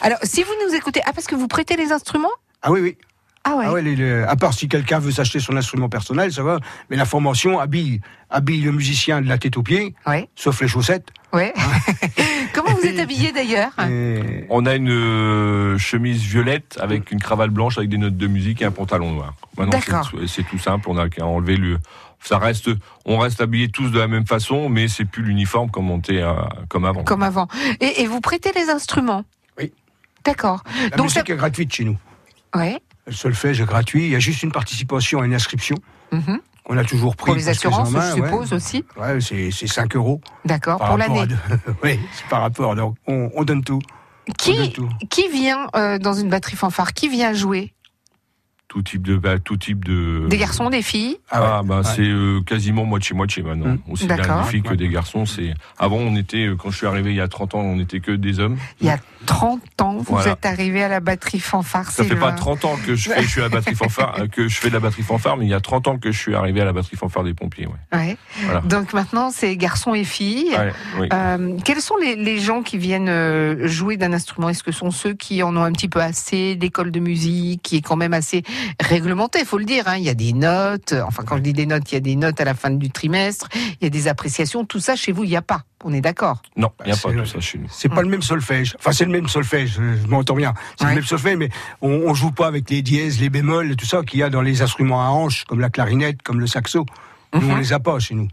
Alors, 0.00 0.18
si 0.22 0.42
vous 0.42 0.52
nous 0.66 0.74
écoutez, 0.74 1.00
ah 1.06 1.12
parce 1.12 1.26
que 1.26 1.34
vous 1.34 1.48
prêtez 1.48 1.76
les 1.76 1.92
instruments? 1.92 2.28
Ah 2.62 2.70
oui, 2.72 2.80
oui. 2.80 2.96
Ah 3.42 3.56
ouais. 3.56 3.64
Ah 3.68 3.72
ouais, 3.72 3.80
les- 3.80 3.96
les- 3.96 4.22
à 4.22 4.36
part 4.36 4.52
si 4.52 4.68
quelqu'un 4.68 4.98
veut 4.98 5.12
s'acheter 5.12 5.40
son 5.40 5.56
instrument 5.56 5.88
personnel, 5.88 6.30
ça 6.30 6.42
va. 6.42 6.58
Mais 6.90 6.96
la 6.96 7.06
formation 7.06 7.58
habille, 7.58 8.02
habille 8.28 8.60
le 8.60 8.70
musicien 8.72 9.22
de 9.22 9.28
la 9.28 9.38
tête 9.38 9.56
aux 9.56 9.62
pieds, 9.62 9.94
Ouais, 10.06 10.28
sauf 10.36 10.60
les 10.60 10.68
chaussettes. 10.68 11.08
ouais. 11.32 11.54
Comment 12.52 12.74
vous 12.74 12.86
êtes 12.86 12.98
habillé 12.98 13.32
d'ailleurs? 13.32 13.70
Et- 13.88 14.44
On 14.50 14.66
a 14.66 14.74
une 14.74 14.90
euh, 14.90 15.78
chemise 15.78 16.20
violette 16.22 16.76
avec 16.82 17.10
une 17.12 17.20
cravate 17.20 17.50
blanche 17.50 17.78
avec 17.78 17.88
des 17.88 17.96
notes 17.98 18.16
de 18.18 18.26
musique 18.26 18.60
et 18.60 18.66
un 18.66 18.72
pantalon 18.72 19.12
noir. 19.12 19.32
D'accord. 19.56 20.10
c'est- 20.20 20.26
c'est 20.26 20.42
tout 20.42 20.58
simple. 20.58 20.86
On 20.90 20.98
a 20.98 21.08
qu'à 21.08 21.24
enlever 21.24 21.56
le. 21.56 21.78
Ça 22.22 22.38
reste, 22.38 22.68
on 23.06 23.18
reste 23.18 23.40
habillés 23.40 23.68
tous 23.70 23.88
de 23.90 23.98
la 23.98 24.06
même 24.08 24.26
façon, 24.26 24.68
mais 24.68 24.88
c'est 24.88 25.04
plus 25.06 25.22
l'uniforme 25.22 25.70
comme 25.70 25.90
on 25.90 25.98
était 25.98 26.20
euh, 26.22 26.32
comme 26.68 26.84
avant. 26.84 27.02
Comme 27.02 27.22
avant. 27.22 27.48
Et, 27.80 28.02
et 28.02 28.06
vous 28.06 28.20
prêtez 28.20 28.52
les 28.54 28.68
instruments? 28.70 29.24
Oui. 29.58 29.72
D'accord. 30.24 30.62
La 30.90 30.96
Donc 30.96 31.06
musique 31.06 31.30
est 31.30 31.36
gratuite 31.36 31.72
chez 31.72 31.84
nous. 31.84 31.96
Ouais. 32.54 32.78
Le 33.06 33.12
solfège 33.12 33.60
est 33.60 33.64
gratuit. 33.64 34.04
Il 34.04 34.10
y 34.10 34.16
a 34.16 34.18
juste 34.20 34.42
une 34.42 34.52
participation 34.52 35.22
et 35.22 35.26
une 35.26 35.34
inscription 35.34 35.76
Mhm. 36.12 36.40
qu'on 36.64 36.76
a 36.76 36.84
toujours 36.84 37.16
pris. 37.16 37.26
Pour 37.26 37.34
les 37.36 37.42
c'est 37.42 37.50
assurances, 37.50 37.90
main, 37.90 38.14
je 38.14 38.20
ouais. 38.20 38.28
suppose 38.28 38.52
aussi. 38.52 38.84
Ouais, 38.96 39.20
c'est 39.20 39.50
c'est 39.50 39.66
5 39.68 39.94
euros. 39.96 40.20
D'accord, 40.44 40.78
par 40.78 40.88
pour 40.88 40.98
l'année. 40.98 41.20
à 41.22 41.26
oui, 41.84 41.98
c'est 42.12 42.26
par 42.28 42.42
rapport. 42.42 42.74
Donc, 42.76 42.96
on, 43.06 43.30
on 43.34 43.44
donne 43.44 43.62
tout. 43.64 43.80
On 44.28 44.52
donne 44.52 44.66
Qui, 44.66 44.72
tout. 44.72 44.88
qui 45.08 45.28
vient 45.28 45.68
euh, 45.74 45.98
dans 45.98 46.12
une 46.12 46.28
batterie 46.28 46.56
fanfare? 46.56 46.92
Qui 46.92 47.08
vient 47.08 47.32
jouer? 47.32 47.72
Tout 48.72 48.82
type 48.82 49.02
de, 49.02 49.16
bah, 49.16 49.40
tout 49.40 49.56
type 49.56 49.84
de. 49.84 50.28
Des 50.28 50.36
garçons, 50.38 50.70
des 50.70 50.80
filles 50.82 51.16
Ah, 51.28 51.60
ouais. 51.62 51.66
bah 51.66 51.78
Ouais. 51.78 51.82
c'est 51.84 52.02
euh, 52.02 52.40
quasiment 52.40 52.84
moitié 52.84 53.16
moitié 53.16 53.42
maintenant. 53.42 53.66
Mm. 53.74 53.78
Aussi 53.90 54.06
bien 54.06 54.16
des 54.16 54.48
filles 54.48 54.62
que 54.62 54.74
des 54.74 54.88
garçons. 54.88 55.26
C'est 55.26 55.54
avant 55.76 55.96
on 55.96 56.14
était 56.14 56.46
euh, 56.46 56.54
quand 56.54 56.70
je 56.70 56.76
suis 56.76 56.86
arrivé 56.86 57.10
il 57.10 57.16
y 57.16 57.20
a 57.20 57.26
30 57.26 57.56
ans 57.56 57.62
on 57.62 57.80
était 57.80 57.98
que 57.98 58.12
des 58.12 58.38
hommes. 58.38 58.56
Il 58.80 58.86
y 58.86 58.90
a 58.90 58.98
30 59.26 59.82
ans, 59.82 59.96
vous 59.96 60.04
Voilà. 60.14 60.32
êtes 60.32 60.46
arrivé 60.46 60.84
à 60.84 60.88
la 60.88 61.00
batterie 61.00 61.40
fanfare. 61.40 61.90
Ça 61.90 62.04
fait 62.04 62.14
pas 62.14 62.30
le- 62.30 62.36
30 62.36 62.64
ans 62.64 62.76
que 62.86 62.94
je 62.94 63.10
fais, 63.10 63.22
je 63.22 63.28
suis 63.28 63.40
à 63.40 63.44
la 63.44 63.48
batterie 63.48 63.74
fanfare, 63.74 64.14
euh, 64.20 64.28
que 64.28 64.46
je 64.46 64.56
fais 64.56 64.68
de 64.68 64.74
la 64.74 64.80
batterie 64.80 65.02
fanfare, 65.02 65.36
mais 65.36 65.46
il 65.46 65.50
y 65.50 65.54
a 65.54 65.60
30 65.60 65.88
ans 65.88 65.98
que 65.98 66.12
je 66.12 66.18
suis 66.18 66.36
arrivé 66.36 66.60
à 66.60 66.64
la 66.64 66.72
batterie 66.72 66.96
fanfare 66.96 67.24
des 67.24 67.34
pompiers. 67.34 67.66
Ouais. 67.66 67.98
Ouais. 67.98 68.16
Voilà. 68.44 68.60
Donc 68.60 68.92
maintenant, 68.92 69.30
c'est 69.32 69.56
garçons 69.56 69.94
et 69.94 70.04
filles. 70.04 70.52
Ouais, 70.56 70.72
oui. 71.00 71.08
Euh, 71.12 71.56
quels 71.64 71.80
sont 71.82 71.96
les, 71.96 72.14
les 72.14 72.38
gens 72.38 72.62
qui 72.62 72.78
viennent 72.78 73.66
jouer 73.66 73.96
d'un 73.96 74.12
instrument? 74.12 74.48
Est-ce 74.48 74.62
que 74.62 74.70
ce 74.70 74.78
sont 74.78 74.92
ceux 74.92 75.12
qui 75.14 75.42
en 75.42 75.56
ont 75.56 75.64
un 75.64 75.72
petit 75.72 75.88
peu 75.88 76.00
assez 76.00 76.54
d'école 76.54 76.92
de 76.92 77.00
musique, 77.00 77.62
qui 77.62 77.76
est 77.78 77.82
quand 77.82 77.96
même 77.96 78.14
assez 78.14 78.44
réglementé, 78.80 79.40
il 79.40 79.46
faut 79.46 79.58
le 79.58 79.64
dire. 79.64 79.84
hein. 79.86 79.96
Il 79.96 80.04
y 80.04 80.08
a 80.08 80.14
des 80.14 80.32
notes. 80.32 80.94
Enfin, 81.06 81.22
quand 81.26 81.36
je 81.36 81.42
dis 81.42 81.52
des 81.52 81.66
notes, 81.66 81.90
il 81.90 81.94
y 81.94 81.98
a 81.98 82.00
des 82.00 82.16
notes 82.16 82.40
à 82.40 82.44
la 82.44 82.54
fin 82.54 82.70
du 82.70 82.90
trimestre. 82.90 83.48
Il 83.80 83.84
y 83.84 83.86
a 83.86 83.90
des 83.90 84.08
appréciations. 84.08 84.64
Tout 84.64 84.80
ça, 84.80 84.96
chez 84.96 85.12
vous, 85.12 85.24
il 85.24 85.30
n'y 85.30 85.36
a 85.36 85.42
pas. 85.42 85.62
On 85.84 85.92
est 85.92 86.00
d'accord? 86.00 86.42
Non, 86.56 86.70
il 86.80 86.86
n'y 86.86 86.92
a 86.92 86.94
c'est 86.94 87.08
pas 87.08 87.14
tout 87.14 87.24
ça 87.26 87.40
chez 87.40 87.58
nous. 87.58 87.66
C'est 87.70 87.88
pas 87.88 88.02
le 88.02 88.08
même 88.08 88.22
solfège. 88.22 88.76
Enfin, 88.78 88.92
c'est 88.92 89.04
le 89.06 89.10
même 89.12 89.28
solfège. 89.28 89.74
Je 89.76 90.02
je 90.02 90.06
m'entends 90.08 90.34
bien. 90.34 90.54
C'est 90.78 90.84
Ouais. 90.84 90.90
le 90.90 90.96
même 90.96 91.04
solfège, 91.04 91.36
mais 91.36 91.48
on, 91.80 91.90
on 92.06 92.14
joue 92.14 92.32
pas 92.32 92.46
avec 92.48 92.68
les 92.70 92.82
dièses, 92.82 93.20
les 93.20 93.30
bémols, 93.30 93.76
tout 93.76 93.86
ça 93.86 94.02
qu'il 94.02 94.20
y 94.20 94.22
a 94.22 94.30
dans 94.30 94.42
les 94.42 94.62
instruments 94.62 95.00
à 95.04 95.08
hanches, 95.10 95.44
comme 95.44 95.60
la 95.60 95.70
clarinette, 95.70 96.22
comme 96.22 96.40
le 96.40 96.46
saxo. 96.46 96.84
Nous, 97.32 97.42
Mhm. 97.42 97.50
on 97.52 97.56
les 97.58 97.72
a 97.72 97.78
pas 97.78 97.96
chez 98.00 98.16
nous. 98.16 98.26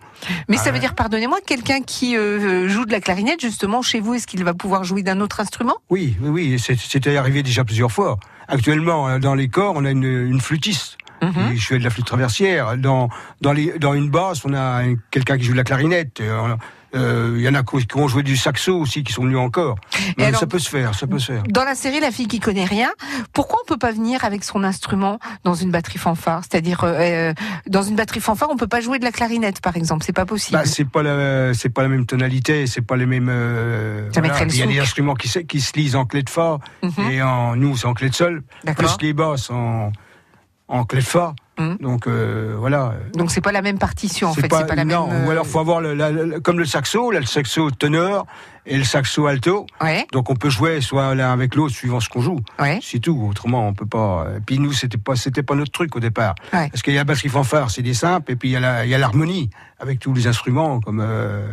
Mais 0.50 0.58
ça 0.58 0.66
veut 0.66 0.72
ouais. 0.74 0.80
dire, 0.80 0.96
pardonnez-moi, 0.96 1.38
quelqu'un 1.46 1.82
qui 1.82 2.18
euh, 2.18 2.68
joue 2.68 2.84
de 2.86 2.92
la 2.92 3.00
clarinette, 3.00 3.40
justement, 3.40 3.84
chez 3.84 4.00
vous, 4.00 4.16
est-ce 4.16 4.26
qu'il 4.26 4.44
va 4.44 4.56
pouvoir 4.56 4.84
jouer 4.84 5.04
d'un 5.04 5.22
autre 5.22 5.40
instrument? 5.40 5.76
Oui, 5.92 6.18
oui, 6.20 6.30
oui. 6.30 6.60
c'est- 6.60 6.76
C'était 6.80 7.16
arrivé 7.16 7.44
déjà 7.44 7.64
plusieurs 7.64 7.92
fois. 7.92 8.18
Actuellement, 8.48 9.08
euh, 9.10 9.20
dans 9.20 9.36
les 9.36 9.50
corps, 9.50 9.74
on 9.76 9.86
a 9.86 9.92
une, 9.92 10.04
une 10.04 10.42
flûtiste. 10.42 10.98
Mhm. 11.22 11.56
Je 11.56 11.66
fais 11.66 11.80
de 11.80 11.84
la 11.84 11.90
flûte 11.90 12.06
traversière. 12.06 12.78
Dans, 12.78 13.10
dans, 13.42 13.52
les, 13.52 13.78
dans 13.80 13.94
une 13.94 14.10
basse, 14.10 14.46
on 14.46 14.54
a 14.54 14.84
un- 14.84 14.96
quelqu'un 15.12 15.38
qui 15.38 15.44
joue 15.46 15.54
de 15.54 15.58
la 15.58 15.64
clarinette. 15.64 16.22
A- 16.94 16.98
euh, 16.98 17.34
Il 17.38 17.42
y 17.44 17.50
en 17.50 17.54
a 17.56 17.64
qui 17.64 17.86
ont 17.98 18.08
joué 18.08 18.24
du 18.24 18.38
saxo 18.38 18.78
aussi, 18.80 19.04
qui 19.04 19.14
sont 19.14 19.24
venus 19.24 19.38
encore. 19.38 19.78
Mais 20.18 20.26
alors- 20.26 20.40
ça 20.40 20.48
peut 20.48 20.60
se 20.60 20.70
faire, 20.70 20.96
ça 20.96 21.08
peut 21.08 21.20
se 21.20 21.32
faire. 21.34 21.44
Dans 21.50 21.64
la 21.64 21.76
série 21.76 22.00
La 22.00 22.12
fille 22.12 22.28
qui 22.28 22.40
connaît 22.40 22.66
rien, 22.66 22.90
pourquoi 23.34 23.60
on 23.64 23.68
peut 23.68 23.78
pas 23.78 23.92
venir 23.92 24.24
avec 24.24 24.44
son 24.44 24.64
instrument 24.64 25.20
dans 25.44 25.54
une 25.56 25.72
batterie 25.72 25.98
fanfare? 26.00 26.42
C'est-à-dire, 26.50 26.84
euh, 26.84 26.94
euh, 26.98 27.34
dans 27.68 27.84
une 27.84 27.96
batterie 27.96 28.20
fanfare, 28.22 28.50
on 28.52 28.56
peut 28.58 28.68
pas 28.68 28.82
jouer 28.82 29.00
de 29.00 29.04
la 29.04 29.12
clarinette, 29.12 29.62
par 29.62 29.76
exemple. 29.76 30.04
C'est 30.06 30.14
pas 30.14 30.26
possible. 30.26 30.58
Bah, 30.58 30.66
c'est 30.66 30.86
pas 30.90 31.04
la, 31.04 31.54
c'est 31.54 31.70
pas 31.70 31.82
la 31.84 31.90
même 31.90 32.06
tonalité, 32.06 32.68
c'est 32.68 32.82
pas 32.82 32.96
les 32.96 33.06
mêmes. 33.06 33.30
euh, 33.30 34.10
Ça 34.14 34.22
mettrait 34.22 34.46
le 34.46 34.52
Il 34.52 34.60
y 34.60 34.64
a 34.64 34.68
des 34.68 34.80
instruments 34.80 35.16
qui, 35.16 35.28
se- 35.28 35.40
qui 35.40 35.60
se 35.62 35.74
lisent 35.74 35.96
en 35.96 36.06
clé 36.06 36.24
de 36.24 36.30
fa 36.30 36.58
Mhm. 36.84 37.12
et 37.12 37.22
en 37.22 37.56
nous 37.56 37.76
c'est 37.78 37.86
en 37.88 37.94
clé 37.94 38.10
de 38.10 38.16
sol, 38.16 38.44
plus 38.76 38.96
les 39.02 39.14
basses 39.14 39.50
en 39.50 39.92
en 40.70 40.84
clé 40.86 41.00
de 41.00 41.06
fa. 41.06 41.34
Mhm. 41.58 41.78
Donc 41.80 42.08
euh, 42.08 42.56
voilà. 42.58 42.94
Donc 43.14 43.32
c'est 43.32 43.42
pas 43.42 43.52
la 43.52 43.62
même 43.62 43.80
partition, 43.80 44.30
en 44.30 44.34
fait. 44.34 44.42
C'est 44.42 44.48
pas 44.48 44.76
la 44.76 44.86
non, 44.86 45.08
même. 45.08 45.24
euh, 45.24 45.28
ou 45.28 45.32
alors 45.32 45.46
faut 45.48 45.60
avoir 45.60 45.82
le, 45.82 45.94
la- 45.94 46.40
comme 46.40 46.60
le 46.60 46.66
saxo, 46.66 47.12
là, 47.12 47.20
le 47.20 47.26
saxo 47.26 47.72
teneur 47.72 48.26
et 48.66 48.78
le 48.78 48.84
saxo 48.84 49.26
alto. 49.28 49.66
Ouais, 49.82 50.06
Donc 50.12 50.30
on 50.30 50.36
peut 50.36 50.50
jouer 50.50 50.82
soit 50.82 51.16
l'un 51.16 51.32
avec 51.34 51.56
l'autre 51.56 51.74
suivant 51.74 52.00
ce 52.00 52.10
qu'on 52.10 52.22
joue. 52.22 52.40
ouais. 52.60 52.80
C'est 52.84 53.00
tout. 53.00 53.20
Autrement 53.30 53.68
on 53.68 53.74
peut 53.74 53.86
pas. 53.86 54.28
Et 54.38 54.40
puis 54.40 54.60
nous 54.60 54.74
c'était 54.74 54.98
pas 54.98 55.16
c'était 55.16 55.44
pas 55.44 55.56
notre 55.56 55.72
truc 55.72 55.96
au 55.96 56.00
départ. 56.00 56.36
Ouais. 56.54 56.70
Parce 56.70 56.82
qu'il 56.84 56.94
y 56.94 56.98
a 56.98 57.02
la 57.02 57.06
batterie 57.06 57.30
fanfare, 57.30 57.72
c'est 57.72 57.82
des 57.82 57.94
simples, 57.94 58.32
et 58.32 58.36
puis 58.36 58.50
il 58.50 58.52
y 58.52 58.56
a 58.56 58.60
la- 58.60 58.86
il 58.86 58.90
y 58.92 58.96
a 58.96 58.98
l'harmonie 58.98 59.50
avec 59.80 60.00
tous 60.00 60.14
les 60.14 60.28
instruments 60.28 60.80
comme 60.82 61.00
euh, 61.02 61.48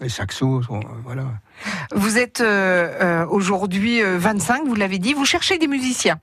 les 0.00 0.08
saxos, 0.08 0.62
euh, 0.70 0.80
voilà. 1.04 1.24
Vous 1.94 2.16
êtes 2.18 2.40
euh, 2.40 2.88
euh, 3.02 3.26
aujourd'hui 3.28 4.02
euh, 4.02 4.16
25, 4.18 4.62
vous 4.66 4.74
l'avez 4.74 4.98
dit. 4.98 5.12
Vous 5.12 5.26
cherchez 5.26 5.58
des 5.58 5.66
musiciens. 5.66 6.18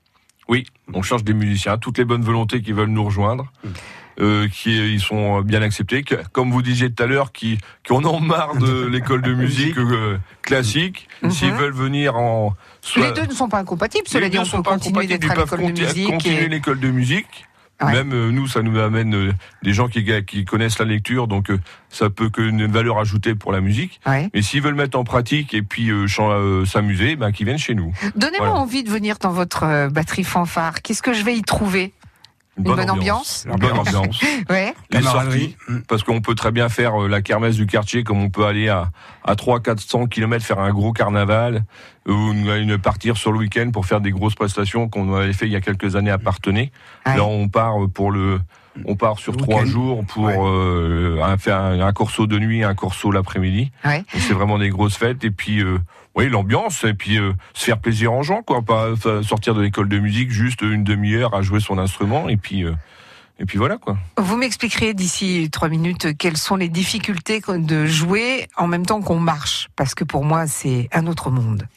Oui, 0.48 0.66
on 0.94 1.02
cherche 1.02 1.24
des 1.24 1.34
musiciens, 1.34 1.76
toutes 1.78 1.98
les 1.98 2.04
bonnes 2.04 2.22
volontés 2.22 2.62
qui 2.62 2.72
veulent 2.72 2.88
nous 2.88 3.04
rejoindre. 3.04 3.52
Euh, 4.20 4.48
qui 4.48 4.76
ils 4.76 4.98
sont 5.00 5.42
bien 5.42 5.62
acceptés, 5.62 6.02
que, 6.02 6.16
comme 6.32 6.50
vous 6.50 6.60
disiez 6.60 6.90
tout 6.90 7.04
à 7.04 7.06
l'heure, 7.06 7.30
qui, 7.30 7.56
qui 7.84 7.92
en 7.92 8.04
ont 8.04 8.18
marre 8.18 8.56
de 8.56 8.84
l'école 8.90 9.22
de 9.22 9.32
musique 9.32 9.78
euh, 9.78 10.18
classique. 10.42 11.06
Mhm. 11.22 11.30
S'ils 11.30 11.52
veulent 11.52 11.72
venir 11.72 12.16
en 12.16 12.56
soit- 12.80 13.06
Les 13.06 13.12
deux 13.12 13.26
ne 13.28 13.32
sont 13.32 13.48
pas 13.48 13.58
incompatibles. 13.60 14.06
Les 14.06 14.10
Cela 14.10 14.28
dit, 14.28 14.36
deux 14.38 14.42
on 14.42 14.44
sont 14.44 14.56
peut 14.56 14.62
pas 14.64 14.70
continuer 14.72 15.04
incompatibles, 15.14 15.20
d'être 15.20 15.30
à 15.30 15.36
l'école 15.44 15.72
de 15.72 15.80
musique. 15.80 16.08
continuer 16.10 16.42
et- 16.44 16.48
l'école 16.48 16.80
de 16.80 16.90
musique, 16.90 17.46
Ouais. 17.80 17.92
Même 17.92 18.12
euh, 18.12 18.30
nous, 18.32 18.48
ça 18.48 18.62
nous 18.62 18.76
amène 18.78 19.14
euh, 19.14 19.32
des 19.62 19.72
gens 19.72 19.86
qui, 19.86 20.04
qui 20.26 20.44
connaissent 20.44 20.80
la 20.80 20.84
lecture, 20.84 21.28
donc 21.28 21.50
euh, 21.50 21.60
ça 21.90 22.10
peut 22.10 22.28
que 22.28 22.42
une 22.42 22.66
valeur 22.66 22.98
ajoutée 22.98 23.36
pour 23.36 23.52
la 23.52 23.60
musique. 23.60 24.00
Ouais. 24.04 24.28
Mais 24.34 24.42
s'ils 24.42 24.62
veulent 24.62 24.74
mettre 24.74 24.98
en 24.98 25.04
pratique 25.04 25.54
et 25.54 25.62
puis 25.62 25.90
euh, 25.90 26.06
euh, 26.18 26.64
s'amuser, 26.64 27.14
ben 27.14 27.30
qu'ils 27.30 27.46
viennent 27.46 27.56
chez 27.58 27.76
nous. 27.76 27.92
Donnez-moi 28.16 28.48
Voilà. 28.48 28.60
envie 28.62 28.82
de 28.82 28.90
venir 28.90 29.18
dans 29.20 29.30
votre 29.30 29.62
euh, 29.62 29.88
batterie 29.90 30.24
fanfare. 30.24 30.82
Qu'est-ce 30.82 31.02
que 31.02 31.12
je 31.12 31.22
vais 31.22 31.36
y 31.36 31.42
trouver? 31.42 31.92
Une 32.58 32.64
bonne 32.64 32.90
ambiance. 32.90 33.46
Une 33.48 33.56
bonne 33.56 33.78
ambiance. 33.78 34.20
Ouais. 34.50 34.74
Les 34.90 35.02
sorties, 35.02 35.56
parce 35.86 36.02
qu'on 36.02 36.20
peut 36.20 36.34
très 36.34 36.50
bien 36.50 36.68
faire 36.68 37.00
euh, 37.02 37.08
la 37.08 37.22
kermesse 37.22 37.56
du 37.56 37.66
quartier, 37.66 38.02
comme 38.04 38.20
on 38.20 38.30
peut 38.30 38.44
aller 38.46 38.68
à, 38.68 38.90
à 39.24 39.34
300-400 39.34 40.08
km 40.08 40.44
faire 40.44 40.58
un 40.58 40.70
gros 40.72 40.92
carnaval, 40.92 41.64
ou 42.06 42.12
une, 42.32 42.78
partir 42.78 43.16
sur 43.16 43.32
le 43.32 43.38
week-end 43.38 43.70
pour 43.72 43.86
faire 43.86 44.00
des 44.00 44.10
grosses 44.10 44.34
prestations 44.34 44.88
qu'on 44.88 45.14
avait 45.14 45.32
fait 45.32 45.46
il 45.46 45.52
y 45.52 45.56
a 45.56 45.60
quelques 45.60 45.94
années 45.96 46.10
à 46.10 46.18
Partenay. 46.18 46.72
Ouais. 47.06 47.16
Là, 47.16 47.24
on 47.24 47.48
part 47.48 47.74
pour 47.92 48.10
le, 48.10 48.40
on 48.86 48.96
part 48.96 49.18
sur 49.18 49.36
trois 49.36 49.64
jours 49.64 50.04
pour 50.06 50.24
Ouais. 50.24 50.36
euh, 50.38 51.22
un, 51.22 51.36
faire 51.36 51.58
un, 51.60 51.80
un 51.80 51.92
corso 51.92 52.26
de 52.26 52.38
nuit, 52.38 52.64
un 52.64 52.74
corso 52.74 53.10
l'après-midi. 53.10 53.70
Ouais. 53.84 54.04
C'est 54.14 54.32
vraiment 54.34 54.58
des 54.58 54.70
grosses 54.70 54.96
fêtes 54.96 55.22
et 55.24 55.30
puis 55.30 55.60
euh, 55.60 55.78
oui 56.18 56.28
l'ambiance 56.28 56.82
et 56.82 56.94
puis 56.94 57.16
euh, 57.16 57.32
se 57.54 57.64
faire 57.64 57.78
plaisir 57.78 58.12
en 58.12 58.22
jouant 58.22 58.42
quoi, 58.42 58.60
pas 58.62 58.94
sortir 59.22 59.54
de 59.54 59.62
l'école 59.62 59.88
de 59.88 59.98
musique 59.98 60.30
juste 60.32 60.62
une 60.62 60.82
demi-heure 60.82 61.32
à 61.34 61.42
jouer 61.42 61.60
son 61.60 61.78
instrument 61.78 62.28
et 62.28 62.36
puis 62.36 62.64
euh, 62.64 62.72
et 63.38 63.44
puis 63.44 63.56
voilà 63.56 63.78
quoi. 63.78 63.96
Vous 64.16 64.36
m'expliquerez 64.36 64.94
d'ici 64.94 65.48
trois 65.52 65.68
minutes 65.68 66.16
quelles 66.18 66.36
sont 66.36 66.56
les 66.56 66.68
difficultés 66.68 67.40
de 67.48 67.86
jouer 67.86 68.48
en 68.56 68.66
même 68.66 68.84
temps 68.84 69.00
qu'on 69.00 69.20
marche, 69.20 69.68
parce 69.76 69.94
que 69.94 70.02
pour 70.02 70.24
moi 70.24 70.48
c'est 70.48 70.88
un 70.92 71.06
autre 71.06 71.30
monde. 71.30 71.68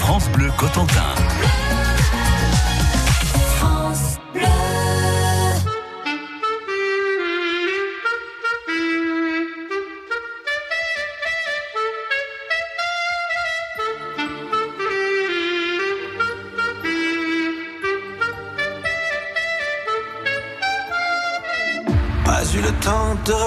France 0.00 0.28
Bleu 0.30 0.50
Cotentin. 0.58 1.14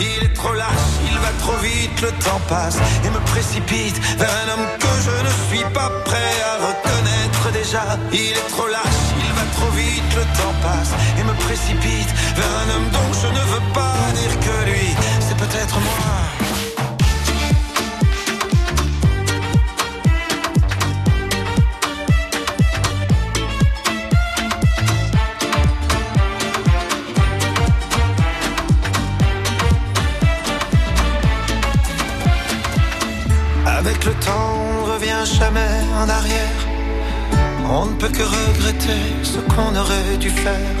Il 0.00 0.24
est 0.24 0.34
trop 0.34 0.54
lâche, 0.54 0.88
il 1.04 1.18
va 1.18 1.28
trop 1.40 1.56
vite, 1.58 2.00
le 2.00 2.10
temps 2.24 2.40
passe 2.48 2.78
et 3.04 3.10
me 3.10 3.20
précipite 3.32 3.98
vers 4.16 4.30
un 4.42 4.52
homme 4.52 4.66
que 4.78 4.92
je 5.06 5.14
ne 5.26 5.32
suis 5.48 5.64
pas 5.74 5.90
prêt 6.04 6.34
à 6.50 6.54
reconnaître 6.68 7.52
déjà. 7.52 7.84
Il 8.12 8.32
est 8.32 8.48
trop 8.48 8.66
lâche, 8.66 9.02
il 9.24 9.32
va 9.38 9.44
trop 9.56 9.70
vite, 9.76 10.10
le 10.16 10.22
temps 10.38 10.56
passe 10.62 10.92
et 11.18 11.22
me 11.22 11.34
précipite 11.44 12.10
vers 12.34 12.52
un 12.62 12.76
homme 12.76 12.88
dont 12.90 13.12
je 13.22 13.28
ne 13.28 13.44
veux 13.52 13.72
pas 13.74 13.96
dire 14.20 14.34
que 14.40 14.70
lui, 14.70 14.88
c'est 15.20 15.36
peut-être 15.36 15.78
moi. 15.78 16.49
Avec 33.90 34.04
le 34.04 34.14
temps, 34.24 34.54
on 34.72 34.84
revient 34.84 35.24
jamais 35.24 35.74
en 36.00 36.08
arrière. 36.08 36.60
On 37.68 37.86
ne 37.86 37.94
peut 37.94 38.08
que 38.08 38.22
regretter 38.22 39.02
ce 39.24 39.38
qu'on 39.38 39.74
aurait 39.74 40.16
dû 40.16 40.30
faire. 40.30 40.76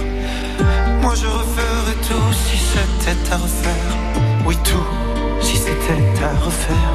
Moi 1.02 1.14
je 1.16 1.26
referais 1.26 1.98
tout 2.06 2.32
si 2.32 2.56
c'était 2.56 3.32
à 3.32 3.36
refaire. 3.36 3.90
Oui, 4.46 4.56
tout 4.62 4.86
si 5.40 5.56
c'était 5.56 6.22
à 6.22 6.44
refaire. 6.44 6.92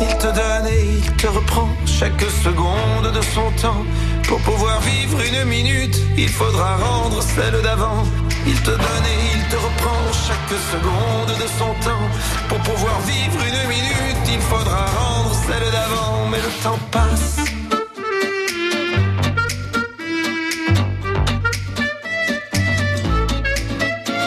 Il 0.00 0.16
te 0.16 0.28
donne 0.40 0.68
et 0.72 0.84
il 0.96 1.12
te 1.16 1.26
reprend 1.26 1.68
chaque 1.84 2.24
seconde 2.42 3.12
de 3.12 3.20
son 3.34 3.50
temps. 3.60 3.84
Pour 4.26 4.40
pouvoir 4.40 4.80
vivre 4.80 5.18
une 5.20 5.44
minute, 5.44 6.00
il 6.16 6.30
faudra 6.30 6.76
rendre 6.76 7.22
celle 7.22 7.60
d'avant. 7.60 8.04
Il 8.46 8.60
te 8.60 8.70
donne 8.70 9.06
et 9.06 9.36
il 9.36 9.48
te 9.48 9.56
reprend 9.56 10.12
chaque 10.12 10.58
seconde 10.72 11.38
de 11.42 11.46
son 11.58 11.72
temps. 11.86 12.08
Pour 12.48 12.58
pouvoir 12.58 13.00
vivre 13.00 13.40
une 13.42 13.68
minute, 13.68 14.24
il 14.28 14.40
faudra 14.40 14.84
rendre 14.86 15.34
celle 15.46 15.70
d'avant. 15.72 16.26
Mais 16.30 16.38
le 16.38 16.62
temps 16.62 16.78
passe. 16.90 17.36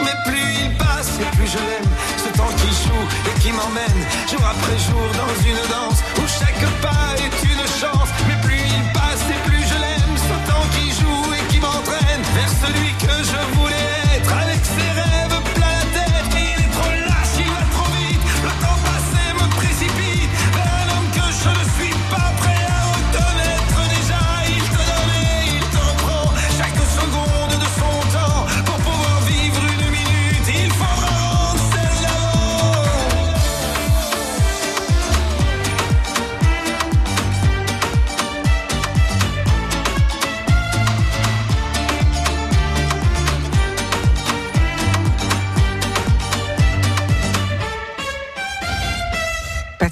Mais 0.04 0.18
plus 0.26 0.48
il 0.64 0.78
passe 0.78 1.12
plus 1.38 1.48
je 1.48 1.58
l'aime 1.58 1.92
Ce 2.18 2.38
temps 2.38 2.54
qui 2.58 2.68
joue 2.84 3.06
et 3.30 3.40
qui 3.40 3.52
m'emmène 3.52 4.00
Jour 4.30 4.42
après 4.54 4.78
jour 4.88 5.08
dans 5.22 5.36
une 5.50 5.62
danse 5.70 6.04
Où 6.18 6.28
chaque 6.28 6.82
pas 6.82 7.07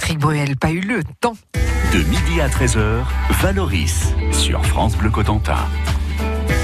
Patrick 0.06 0.20
Bruel, 0.20 0.56
pas 0.56 0.70
eu 0.70 0.82
le 0.82 1.04
temps. 1.20 1.36
De 1.92 1.98
midi 1.98 2.40
à 2.40 2.48
13h, 2.48 3.02
Valoris 3.42 4.14
sur 4.32 4.64
France 4.64 4.96
Bleu 4.96 5.10
Cotentin. 5.10 5.58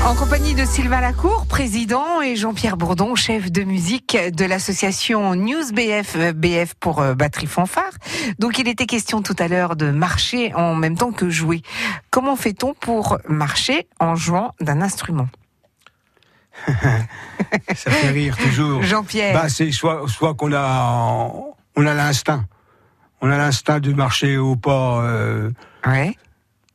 En 0.06 0.14
compagnie 0.14 0.54
de 0.54 0.64
Sylvain 0.64 1.02
Lacour, 1.02 1.48
président, 1.48 2.22
et 2.22 2.36
Jean-Pierre 2.36 2.78
Bourdon, 2.78 3.16
chef 3.16 3.52
de 3.52 3.64
musique 3.64 4.16
de 4.16 4.46
l'association 4.46 5.34
News 5.34 5.72
BF, 5.74 6.18
euh, 6.18 6.34
BF 6.34 6.76
pour 6.76 7.02
euh, 7.02 7.16
batterie 7.16 7.48
fanfare. 7.48 7.94
Donc 8.38 8.60
il 8.60 8.68
était 8.68 8.86
question 8.86 9.24
tout 9.24 9.36
à 9.40 9.48
l'heure 9.48 9.76
de 9.76 9.90
marcher 9.90 10.54
en 10.54 10.76
même 10.76 10.96
temps 10.96 11.12
que 11.12 11.32
jouer. 11.32 11.64
Comment 12.12 12.36
fait-on 12.36 12.76
pour 12.76 13.18
marcher 13.28 13.88
en 14.00 14.14
jouant 14.14 14.54
d'un 14.62 14.84
instrument? 14.84 15.30
Ça 16.68 17.90
fait 17.90 18.12
rire 18.12 18.38
toujours. 18.38 18.84
Jean-Pierre 18.84 19.34
Bah, 19.34 19.50
c'est 19.50 19.72
soit, 19.72 20.04
soit 20.08 20.36
qu'on 20.36 20.54
a, 20.54 21.34
on 21.76 21.88
a 21.88 21.94
l'instinct. 21.96 22.46
On 23.22 23.30
a 23.30 23.38
l'instinct 23.38 23.80
de 23.80 23.94
marcher 23.94 24.38
au 24.38 24.56
pas, 24.56 25.04
euh, 25.04 25.52
Ouais, 25.86 26.16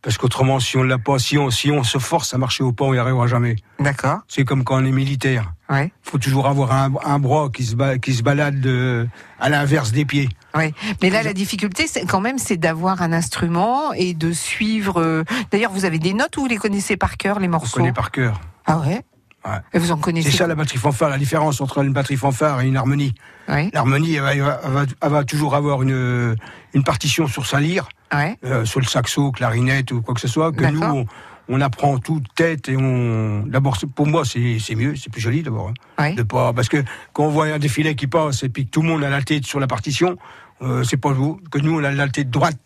parce 0.02 0.16
qu'autrement, 0.18 0.60
si 0.60 0.76
on 0.76 0.82
l'a 0.84 0.98
pas, 0.98 1.18
si 1.18 1.36
on, 1.38 1.50
si 1.50 1.70
on 1.72 1.82
se 1.82 1.98
force 1.98 2.32
à 2.34 2.38
marcher 2.38 2.62
au 2.62 2.70
pas, 2.72 2.84
on 2.84 2.94
y 2.94 2.98
arrivera 2.98 3.26
jamais. 3.26 3.56
d'accord. 3.80 4.20
C'est 4.28 4.44
comme 4.44 4.62
quand 4.62 4.80
on 4.80 4.84
est 4.84 4.92
militaire. 4.92 5.52
Ouais, 5.68 5.90
faut 6.02 6.18
toujours 6.18 6.46
avoir 6.46 6.70
un, 6.72 6.92
un 7.04 7.18
bras 7.18 7.48
qui 7.52 7.64
se, 7.64 7.74
ba- 7.74 7.98
qui 7.98 8.14
se 8.14 8.22
balade 8.22 8.60
de- 8.60 9.08
à 9.40 9.48
l'inverse 9.48 9.90
des 9.90 10.04
pieds. 10.04 10.28
ouais. 10.54 10.72
Mais 11.02 11.10
là, 11.10 11.24
la 11.24 11.32
difficulté, 11.32 11.88
c'est 11.88 12.06
quand 12.06 12.20
même, 12.20 12.38
c'est 12.38 12.56
d'avoir 12.56 13.02
un 13.02 13.12
instrument 13.12 13.92
et 13.92 14.14
de 14.14 14.30
suivre. 14.30 15.00
euh, 15.00 15.24
D'ailleurs, 15.50 15.72
vous 15.72 15.84
avez 15.84 15.98
des 15.98 16.14
notes 16.14 16.36
ou 16.36 16.42
vous 16.42 16.46
les 16.46 16.56
connaissez 16.58 16.96
par 16.96 17.16
cœur, 17.16 17.40
les 17.40 17.48
On 17.48 17.52
morceaux? 17.52 17.78
connaît 17.78 17.92
par 17.92 18.12
cœur. 18.12 18.40
Ah 18.66 18.78
ouais? 18.78 19.02
Ouais. 19.46 19.58
Et 19.72 19.78
vous 19.78 19.92
en 19.92 19.96
connaissez 19.98 20.30
C'est 20.30 20.36
ça 20.38 20.46
la 20.46 20.54
batterie 20.56 20.78
fanfare, 20.78 21.08
la 21.08 21.18
différence 21.18 21.60
entre 21.60 21.78
une 21.84 21.92
batterie 21.92 22.16
fanfare 22.16 22.60
et 22.62 22.66
une 22.66 22.76
harmonie. 22.76 23.14
Ouais, 23.48 23.70
L'harmonie, 23.72 24.14
elle, 24.16 24.40
va- 24.42 24.58
elle 25.02 25.12
elle 25.18 25.24
toujours 25.24 25.54
avoir 25.54 25.82
une, 25.82 26.36
une 26.74 26.82
partition 26.84 27.28
sur 27.28 27.46
sa 27.46 27.60
lyre, 27.60 27.88
ouais. 28.12 28.36
euh, 28.44 28.64
sur 28.64 28.80
le 28.80 28.86
saxo, 28.86 29.30
clarinette 29.30 29.92
ou 29.92 30.02
quoi 30.02 30.14
que 30.14 30.20
ce 30.20 30.26
soit, 30.28 30.50
que 30.52 30.64
nous, 30.64 30.82
on, 30.82 31.06
on 31.48 31.60
apprend 31.60 31.98
tout 31.98 32.20
tête 32.34 32.68
et 32.68 32.76
on. 32.76 33.44
D'abord, 33.46 33.78
pour 33.94 34.08
moi, 34.08 34.24
c'est 34.24 34.74
mieux, 34.74 34.96
c'est 34.96 35.10
plus 35.12 35.20
joli 35.20 35.42
d'abord. 35.44 35.70
hein, 35.98 36.14
de 36.14 36.22
pas, 36.24 36.52
parce 36.52 36.68
que 36.68 36.82
quand 37.12 37.26
on 37.26 37.30
voit 37.30 37.46
un 37.46 37.60
défilé 37.60 37.94
qui 37.94 38.08
passe 38.08 38.42
et 38.42 38.48
puis 38.48 38.66
que 38.66 38.70
tout 38.70 38.82
le 38.82 38.88
monde 38.88 39.04
a 39.04 39.10
la 39.10 39.22
tête 39.22 39.44
sur 39.46 39.60
la 39.60 39.68
partition, 39.68 40.16
euh, 40.62 40.82
c'est 40.82 40.96
pas 40.96 41.12
beau. 41.12 41.38
Que 41.52 41.58
nous, 41.58 41.78
on 41.78 41.84
a 41.84 41.92
la 41.92 42.08
tête 42.08 42.30
droite, 42.30 42.65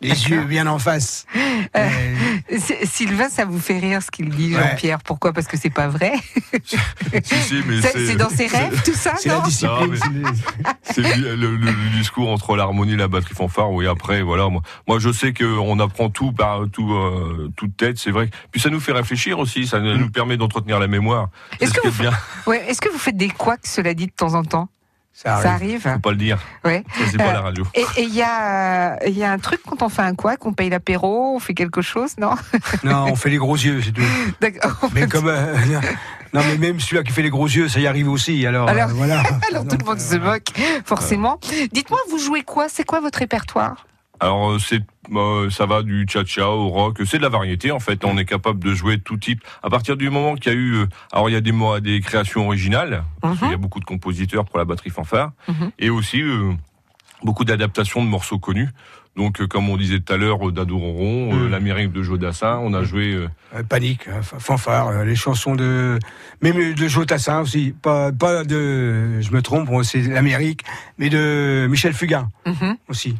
les 0.00 0.28
yeux 0.28 0.44
bien 0.44 0.66
en 0.66 0.78
face. 0.78 1.26
Euh, 1.76 1.88
Euh, 2.52 2.58
Sylvain, 2.84 3.28
ça 3.28 3.44
vous 3.44 3.58
fait 3.58 3.78
rire 3.78 4.02
ce 4.02 4.10
qu'il 4.10 4.28
dit, 4.28 4.54
Ouais. 4.54 4.60
Jean-Pierre. 4.62 4.98
Pourquoi? 5.02 5.32
Parce 5.32 5.46
que 5.46 5.56
c'est 5.56 5.70
pas 5.70 5.88
vrai. 5.88 6.12
Si, 6.64 6.76
si, 7.24 7.62
C'est 7.82 8.16
dans 8.16 8.28
ses 8.28 8.46
rêves, 8.46 8.82
tout 8.84 8.92
ça, 8.94 9.14
c'est 9.18 9.28
la 9.28 9.40
discipline. 9.40 9.94
C'est- 10.82 11.16
le, 11.16 11.34
le- 11.34 11.56
le 11.56 11.72
discours 11.98 12.30
entre 12.30 12.56
l'harmonie 12.56 12.92
et 12.94 12.96
la 12.96 13.08
batterie 13.08 13.34
fanfare. 13.34 13.70
Oui, 13.72 13.86
après, 13.86 14.22
voilà. 14.22 14.48
Moi, 14.48 14.62
moi 14.86 14.98
je 14.98 15.10
sais 15.12 15.32
qu'on 15.32 15.78
apprend 15.80 16.10
tout 16.10 16.32
par 16.32 16.62
tout, 16.72 16.92
euh, 16.92 17.50
toute 17.56 17.76
tête, 17.76 17.98
c'est 17.98 18.10
vrai. 18.10 18.30
Puis 18.52 18.60
ça 18.60 18.70
nous 18.70 18.80
fait 18.80 18.92
réfléchir 18.92 19.38
aussi. 19.38 19.66
Ça 19.66 19.80
nous 19.80 20.10
permet 20.10 20.36
d'entretenir 20.36 20.78
la 20.78 20.86
mémoire. 20.88 21.28
Est-ce 21.60 21.72
ce 21.74 21.80
que 21.80 21.86
est 21.88 21.90
vous 21.90 22.02
bien. 22.02 22.12
Ouais. 22.46 22.64
Est-ce 22.68 22.80
que 22.80 22.88
vous 22.88 22.98
faites 22.98 23.16
des 23.16 23.28
couacs, 23.28 23.66
cela 23.66 23.94
dit, 23.94 24.06
de 24.06 24.12
temps 24.12 24.34
en 24.34 24.44
temps? 24.44 24.68
Ça 25.18 25.40
Ça 25.40 25.52
arrive. 25.54 25.80
arrive. 25.86 25.94
Faut 25.94 25.98
pas 25.98 26.10
le 26.10 26.16
dire. 26.18 26.38
Ouais. 26.62 26.84
C'est 27.10 27.16
pas 27.16 27.28
Euh, 27.30 27.32
la 27.32 27.40
radio. 27.40 27.64
Et 27.74 27.86
il 27.96 28.14
y 28.14 28.20
a, 28.20 29.02
il 29.06 29.16
y 29.16 29.24
a 29.24 29.32
un 29.32 29.38
truc 29.38 29.60
quand 29.66 29.80
on 29.82 29.88
fait 29.88 30.02
un 30.02 30.14
couac, 30.14 30.44
on 30.44 30.52
paye 30.52 30.68
l'apéro, 30.68 31.34
on 31.34 31.38
fait 31.38 31.54
quelque 31.54 31.80
chose, 31.80 32.12
non? 32.18 32.34
Non, 32.84 33.06
on 33.10 33.16
fait 33.16 33.30
les 33.30 33.38
gros 33.38 33.56
yeux, 33.56 33.80
c'est 33.82 33.92
tout. 33.92 34.02
D'accord. 34.42 34.90
Mais 34.92 35.08
comme 35.08 35.28
euh, 35.28 35.56
non, 36.34 36.42
mais 36.46 36.58
même 36.58 36.78
celui-là 36.80 37.02
qui 37.02 37.12
fait 37.12 37.22
les 37.22 37.30
gros 37.30 37.46
yeux, 37.46 37.66
ça 37.66 37.80
y 37.80 37.86
arrive 37.86 38.10
aussi. 38.10 38.44
Alors, 38.44 38.68
Alors- 38.68 38.90
euh, 38.90 38.94
voilà. 38.94 39.22
Alors 39.50 39.66
tout 39.66 39.78
le 39.80 39.86
monde 39.86 39.96
euh, 39.96 40.00
se 40.12 40.16
moque, 40.16 40.48
forcément. 40.84 41.40
Dites-moi, 41.72 41.98
vous 42.10 42.18
jouez 42.18 42.42
quoi? 42.42 42.66
C'est 42.68 42.84
quoi 42.84 43.00
votre 43.00 43.18
répertoire? 43.18 43.86
Alors 44.20 44.50
euh, 44.52 44.58
c'est 44.58 44.82
euh, 45.14 45.50
ça 45.50 45.66
va 45.66 45.82
du 45.82 46.06
cha-cha 46.08 46.48
au 46.48 46.68
rock, 46.68 46.98
c'est 47.06 47.18
de 47.18 47.22
la 47.22 47.28
variété 47.28 47.70
en 47.70 47.78
fait. 47.80 48.04
On 48.04 48.16
est 48.18 48.24
capable 48.24 48.62
de 48.64 48.74
jouer 48.74 48.98
tout 48.98 49.16
type. 49.18 49.42
À 49.62 49.70
partir 49.70 49.96
du 49.96 50.10
moment 50.10 50.34
qu'il 50.34 50.52
y 50.52 50.56
a 50.56 50.58
eu, 50.58 50.72
euh, 50.74 50.86
alors 51.12 51.28
il 51.28 51.32
y 51.32 51.36
a 51.36 51.40
des 51.40 51.52
mots, 51.52 51.78
des 51.80 52.00
créations 52.00 52.46
originales. 52.46 53.04
parce 53.20 53.38
qu'il 53.38 53.50
y 53.50 53.54
a 53.54 53.58
beaucoup 53.58 53.80
de 53.80 53.84
compositeurs 53.84 54.44
pour 54.44 54.58
la 54.58 54.64
batterie 54.64 54.90
fanfare, 54.90 55.32
Mhm. 55.48 55.70
et 55.78 55.90
aussi 55.90 56.22
euh, 56.22 56.52
beaucoup 57.22 57.44
d'adaptations 57.44 58.02
de 58.04 58.08
morceaux 58.08 58.38
connus. 58.38 58.68
Donc 59.16 59.40
euh, 59.40 59.46
comme 59.46 59.68
on 59.70 59.76
disait 59.76 60.00
tout 60.00 60.12
à 60.12 60.16
l'heure, 60.16 60.46
euh, 60.48 60.52
Dado 60.52 60.76
Ronron, 60.76 61.32
euh, 61.34 61.44
Mhm. 61.44 61.50
l'Amérique 61.50 61.92
de 61.92 62.02
Joe 62.02 62.18
Dassin, 62.18 62.58
on 62.62 62.74
a 62.74 62.82
joué. 62.84 63.12
euh, 63.14 63.28
euh, 63.54 63.62
panique, 63.62 64.08
euh, 64.08 64.22
fa- 64.22 64.38
fanfare, 64.38 64.88
euh, 64.88 65.04
les 65.04 65.14
chansons 65.16 65.54
de 65.56 65.98
même 66.42 66.74
de 66.74 66.88
Joe 66.88 67.06
Tassin 67.06 67.40
aussi. 67.40 67.74
Pas 67.80 68.12
pas 68.12 68.44
de, 68.44 69.20
je 69.20 69.30
me 69.30 69.40
trompe, 69.40 69.68
c'est 69.84 70.02
l'Amérique, 70.02 70.62
mais 70.98 71.08
de 71.10 71.66
Michel 71.70 71.92
Fugain 71.94 72.28
Mhm. 72.46 72.76
aussi. 72.88 73.16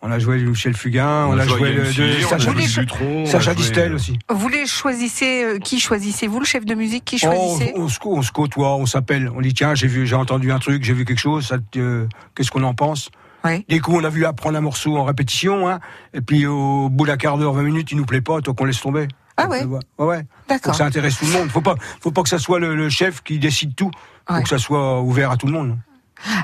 On 0.00 0.12
a 0.12 0.18
joué 0.20 0.38
du 0.38 0.46
Michel 0.46 0.74
Fugain, 0.74 1.26
on, 1.26 1.36
a 1.36 1.44
joué 1.44 1.72
le, 1.72 1.82
de 1.82 2.24
on 2.24 2.26
a 2.26 3.26
Sacha, 3.26 3.50
on 3.50 3.54
Distel 3.54 3.92
euh, 3.92 3.94
aussi. 3.96 4.16
Vous 4.30 4.48
les 4.48 4.64
choisissez 4.64 5.42
euh, 5.42 5.58
Qui 5.58 5.80
choisissez-vous 5.80 6.38
Le 6.38 6.44
chef 6.46 6.64
de 6.64 6.74
musique 6.74 7.04
Qui 7.04 7.16
Oh, 7.16 7.32
choisissez 7.32 7.72
on, 7.76 7.88
se, 7.88 7.98
on 8.04 8.22
se 8.22 8.30
côtoie, 8.30 8.76
on 8.76 8.86
s'appelle, 8.86 9.28
on 9.34 9.40
dit 9.40 9.54
tiens 9.54 9.74
j'ai 9.74 9.88
vu, 9.88 10.06
j'ai 10.06 10.14
entendu 10.14 10.52
un 10.52 10.60
truc, 10.60 10.84
j'ai 10.84 10.92
vu 10.92 11.04
quelque 11.04 11.18
chose, 11.18 11.52
euh, 11.76 12.06
qu'est-ce 12.36 12.52
qu'on 12.52 12.62
en 12.62 12.74
pense 12.74 13.10
Oui. 13.44 13.64
Des 13.68 13.80
coups 13.80 13.98
on 14.00 14.04
a 14.04 14.08
vu 14.08 14.24
apprendre 14.24 14.56
un 14.56 14.60
morceau 14.60 14.96
en 14.96 15.04
répétition, 15.04 15.68
hein, 15.68 15.80
et 16.14 16.20
puis 16.20 16.46
au 16.46 16.88
bout 16.90 17.06
d'un 17.06 17.16
quart 17.16 17.36
d'heure, 17.36 17.54
20 17.54 17.62
minutes, 17.62 17.90
il 17.90 17.98
nous 17.98 18.06
plaît 18.06 18.20
pas, 18.20 18.40
donc 18.40 18.60
on 18.60 18.64
laisse 18.66 18.80
tomber. 18.80 19.08
Ah 19.36 19.48
ouais. 19.48 19.62
euh, 19.62 19.66
ouais, 19.66 19.80
ouais. 19.98 20.22
D'accord. 20.48 20.72
que 20.72 20.78
ça 20.78 20.86
intéresse 20.86 21.18
tout 21.18 21.26
le 21.26 21.32
monde. 21.32 21.48
Faut 21.48 21.60
pas, 21.60 21.74
faut 22.00 22.10
pas 22.12 22.22
que 22.22 22.28
ça 22.28 22.38
soit 22.38 22.58
le, 22.60 22.74
le 22.76 22.88
chef 22.88 23.22
qui 23.22 23.38
décide 23.40 23.74
tout. 23.74 23.90
Faut 24.28 24.34
Ouais. 24.34 24.42
que 24.42 24.48
ça 24.48 24.58
soit 24.58 25.00
ouvert 25.00 25.30
à 25.30 25.36
tout 25.36 25.46
le 25.46 25.52
monde. 25.52 25.76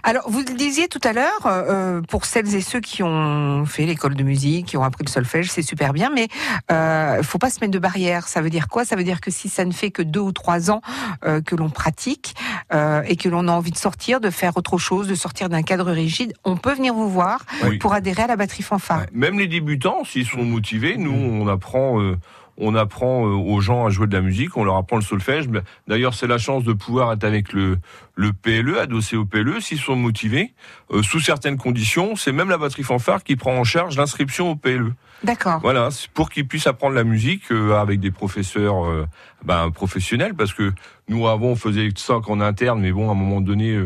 Alors, 0.02 0.30
vous 0.30 0.40
le 0.40 0.54
disiez 0.54 0.88
tout 0.88 1.00
à 1.04 1.12
l'heure, 1.12 1.46
euh, 1.46 2.00
pour 2.02 2.24
celles 2.24 2.54
et 2.54 2.60
ceux 2.60 2.80
qui 2.80 3.02
ont 3.02 3.64
fait 3.66 3.86
l'école 3.86 4.14
de 4.14 4.22
musique, 4.22 4.66
qui 4.66 4.76
ont 4.76 4.84
appris 4.84 5.04
le 5.04 5.10
solfège, 5.10 5.50
c'est 5.50 5.62
super 5.62 5.92
bien, 5.92 6.10
mais 6.14 6.28
euh, 6.70 7.22
faut 7.22 7.38
pas 7.38 7.50
se 7.50 7.60
mettre 7.60 7.72
de 7.72 7.78
barrière. 7.78 8.28
Ça 8.28 8.40
veut 8.40 8.50
dire 8.50 8.68
quoi? 8.68 8.84
Ça 8.84 8.96
veut 8.96 9.04
dire 9.04 9.20
que 9.20 9.30
si 9.30 9.48
ça 9.48 9.64
ne 9.64 9.72
fait 9.72 9.90
que 9.90 10.02
deux 10.02 10.20
ou 10.20 10.32
trois 10.32 10.70
ans 10.70 10.80
euh, 11.24 11.40
que 11.40 11.56
l'on 11.56 11.70
pratique 11.70 12.34
euh, 12.72 13.02
et 13.06 13.16
que 13.16 13.28
l'on 13.28 13.48
a 13.48 13.52
envie 13.52 13.70
de 13.72 13.76
sortir, 13.78 14.20
de 14.20 14.30
faire 14.30 14.56
autre 14.56 14.78
chose, 14.78 15.08
de 15.08 15.14
sortir 15.14 15.48
d'un 15.48 15.62
cadre 15.62 15.90
rigide, 15.90 16.34
on 16.44 16.56
peut 16.56 16.74
venir 16.74 16.94
vous 16.94 17.08
voir 17.08 17.44
Oui. 17.64 17.78
pour 17.78 17.92
adhérer 17.94 18.22
à 18.22 18.26
la 18.26 18.36
batterie 18.36 18.62
fanfare. 18.62 19.04
Même 19.12 19.38
les 19.38 19.46
débutants, 19.48 20.04
s'ils 20.04 20.26
sont 20.26 20.44
motivés, 20.44 20.96
nous, 20.96 21.12
on 21.12 21.48
apprend, 21.48 22.00
euh, 22.00 22.16
on 22.56 22.74
apprend 22.74 23.26
euh, 23.26 23.30
aux 23.30 23.60
gens 23.60 23.86
à 23.86 23.90
jouer 23.90 24.06
de 24.06 24.14
la 24.14 24.20
musique, 24.20 24.56
on 24.56 24.64
leur 24.64 24.76
apprend 24.76 24.96
le 24.96 25.02
solfège. 25.02 25.48
Ben, 25.48 25.62
D'ailleurs, 25.88 26.14
c'est 26.14 26.26
la 26.26 26.38
chance 26.38 26.64
de 26.64 26.72
pouvoir 26.72 27.12
être 27.12 27.24
avec 27.24 27.52
le, 27.52 27.78
le 28.14 28.32
PLE, 28.32 28.78
adossé 28.78 29.16
au 29.16 29.24
PLE, 29.24 29.60
s'ils 29.60 29.78
sont 29.78 29.96
motivés. 29.96 30.52
Euh, 30.90 31.02
sous 31.02 31.20
certaines 31.20 31.56
conditions, 31.56 32.16
c'est 32.16 32.32
même 32.32 32.48
la 32.48 32.58
batterie 32.58 32.82
fanfare 32.82 33.24
qui 33.24 33.36
prend 33.36 33.56
en 33.56 33.64
charge 33.64 33.96
l'inscription 33.96 34.50
au 34.50 34.56
PLE. 34.56 34.92
D'accord. 35.22 35.60
Voilà, 35.60 35.88
pour 36.12 36.30
qu'ils 36.30 36.46
puissent 36.46 36.66
apprendre 36.66 36.94
la 36.94 37.04
musique 37.04 37.50
euh, 37.50 37.76
avec 37.76 38.00
des 38.00 38.10
professeurs 38.10 38.84
euh, 38.84 39.06
ben, 39.44 39.70
professionnels, 39.70 40.34
parce 40.34 40.52
que 40.52 40.72
nous 41.08 41.26
avant 41.26 41.48
on 41.48 41.56
faisait 41.56 41.88
ça 41.96 42.20
qu'en 42.22 42.40
interne, 42.40 42.80
mais 42.80 42.92
bon 42.92 43.08
à 43.08 43.12
un 43.12 43.16
moment 43.16 43.40
donné, 43.40 43.82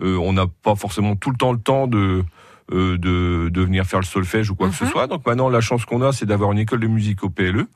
on 0.00 0.32
n'a 0.32 0.46
pas 0.62 0.76
forcément 0.76 1.16
tout 1.16 1.30
le 1.30 1.36
temps 1.36 1.52
le 1.52 1.58
temps 1.58 1.86
de 1.88 2.24
euh, 2.72 2.98
de, 2.98 3.48
de 3.48 3.60
venir 3.62 3.84
faire 3.86 4.00
le 4.00 4.04
solfège 4.04 4.50
ou 4.50 4.54
quoi 4.54 4.68
que 4.68 4.74
ce 4.74 4.84
Mhm. 4.84 4.90
soit. 4.90 5.06
Donc 5.06 5.26
maintenant 5.26 5.48
la 5.48 5.60
chance 5.60 5.84
qu'on 5.84 6.02
a, 6.02 6.12
c'est 6.12 6.26
d'avoir 6.26 6.52
une 6.52 6.58
école 6.58 6.80
de 6.80 6.86
musique 6.86 7.24
au 7.24 7.30
PLE. 7.30 7.66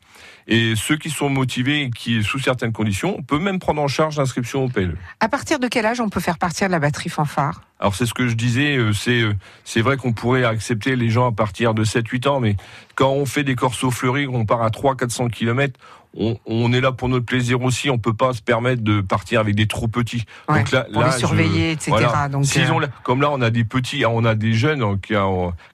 Et 0.49 0.75
ceux 0.75 0.97
qui 0.97 1.09
sont 1.09 1.29
motivés 1.31 1.83
et 1.83 1.91
qui, 1.91 2.23
sous 2.25 2.41
certaines 2.41 2.73
conditions, 2.73 3.15
on 3.17 3.23
peut 3.23 3.39
même 3.39 3.61
prendre 3.61 3.81
en 3.81 3.87
charge 3.87 4.17
l'inscription 4.19 4.65
au 4.65 4.69
PLE. 4.69 4.97
À 5.21 5.29
partir 5.29 5.61
de 5.61 5.69
quel 5.69 5.87
âge 5.87 6.01
on 6.01 6.09
peut 6.09 6.19
faire 6.21 6.37
partir 6.37 6.67
de 6.67 6.73
la 6.73 6.81
batterie 6.81 7.11
fanfare? 7.11 7.63
Alors 7.79 7.95
c'est 7.95 8.07
ce 8.07 8.15
que 8.15 8.27
je 8.29 8.35
disais, 8.35 8.77
euh, 8.77 8.93
c'est 8.93 9.23
euh, 9.23 9.35
c'est 9.65 9.81
vrai 9.83 9.97
qu'on 9.97 10.13
pourrait 10.13 10.45
accepter 10.45 10.97
les 10.97 11.11
gens 11.11 11.29
à 11.29 11.33
partir 11.33 11.75
de 11.75 11.85
7-8 11.85 12.27
ans, 12.29 12.41
mais 12.41 12.57
quand 12.97 13.11
on 13.13 13.25
fait 13.25 13.45
des 13.45 13.55
corsos 13.55 13.91
fleuris, 13.93 14.27
on 14.27 14.45
part 14.45 14.63
à 14.63 14.69
300-400 14.71 15.31
km, 15.31 15.79
on, 16.17 16.37
on 16.47 16.73
est 16.73 16.81
là 16.81 16.93
pour 16.93 17.09
notre 17.09 17.25
plaisir 17.27 17.63
aussi, 17.63 17.89
on 17.91 17.99
peut 17.99 18.13
pas 18.15 18.33
se 18.33 18.43
permettre 18.43 18.83
de 18.83 19.01
partir 19.01 19.41
avec 19.41 19.55
des 19.55 19.67
trop 19.67 19.89
petits. 19.89 20.25
Ouais, 20.49 20.59
Donc 20.59 20.71
là, 20.71 20.87
pour 20.93 21.01
là, 21.03 21.09
les 21.09 21.13
je- 21.15 21.19
surveiller, 21.19 21.71
etc. 21.73 21.91
voilà. 21.91 22.29
Donc, 22.29 22.45
euh, 22.57 22.71
ont 22.71 22.81
comme 23.03 23.23
là, 23.23 23.31
on 23.33 23.41
a 23.41 23.51
des 23.51 23.65
petits, 23.65 24.05
on 24.07 24.25
a 24.25 24.35
des 24.35 24.53
jeunes 24.53 24.83
hein, 24.83 24.99
qui 25.03 25.15
a, 25.15 25.27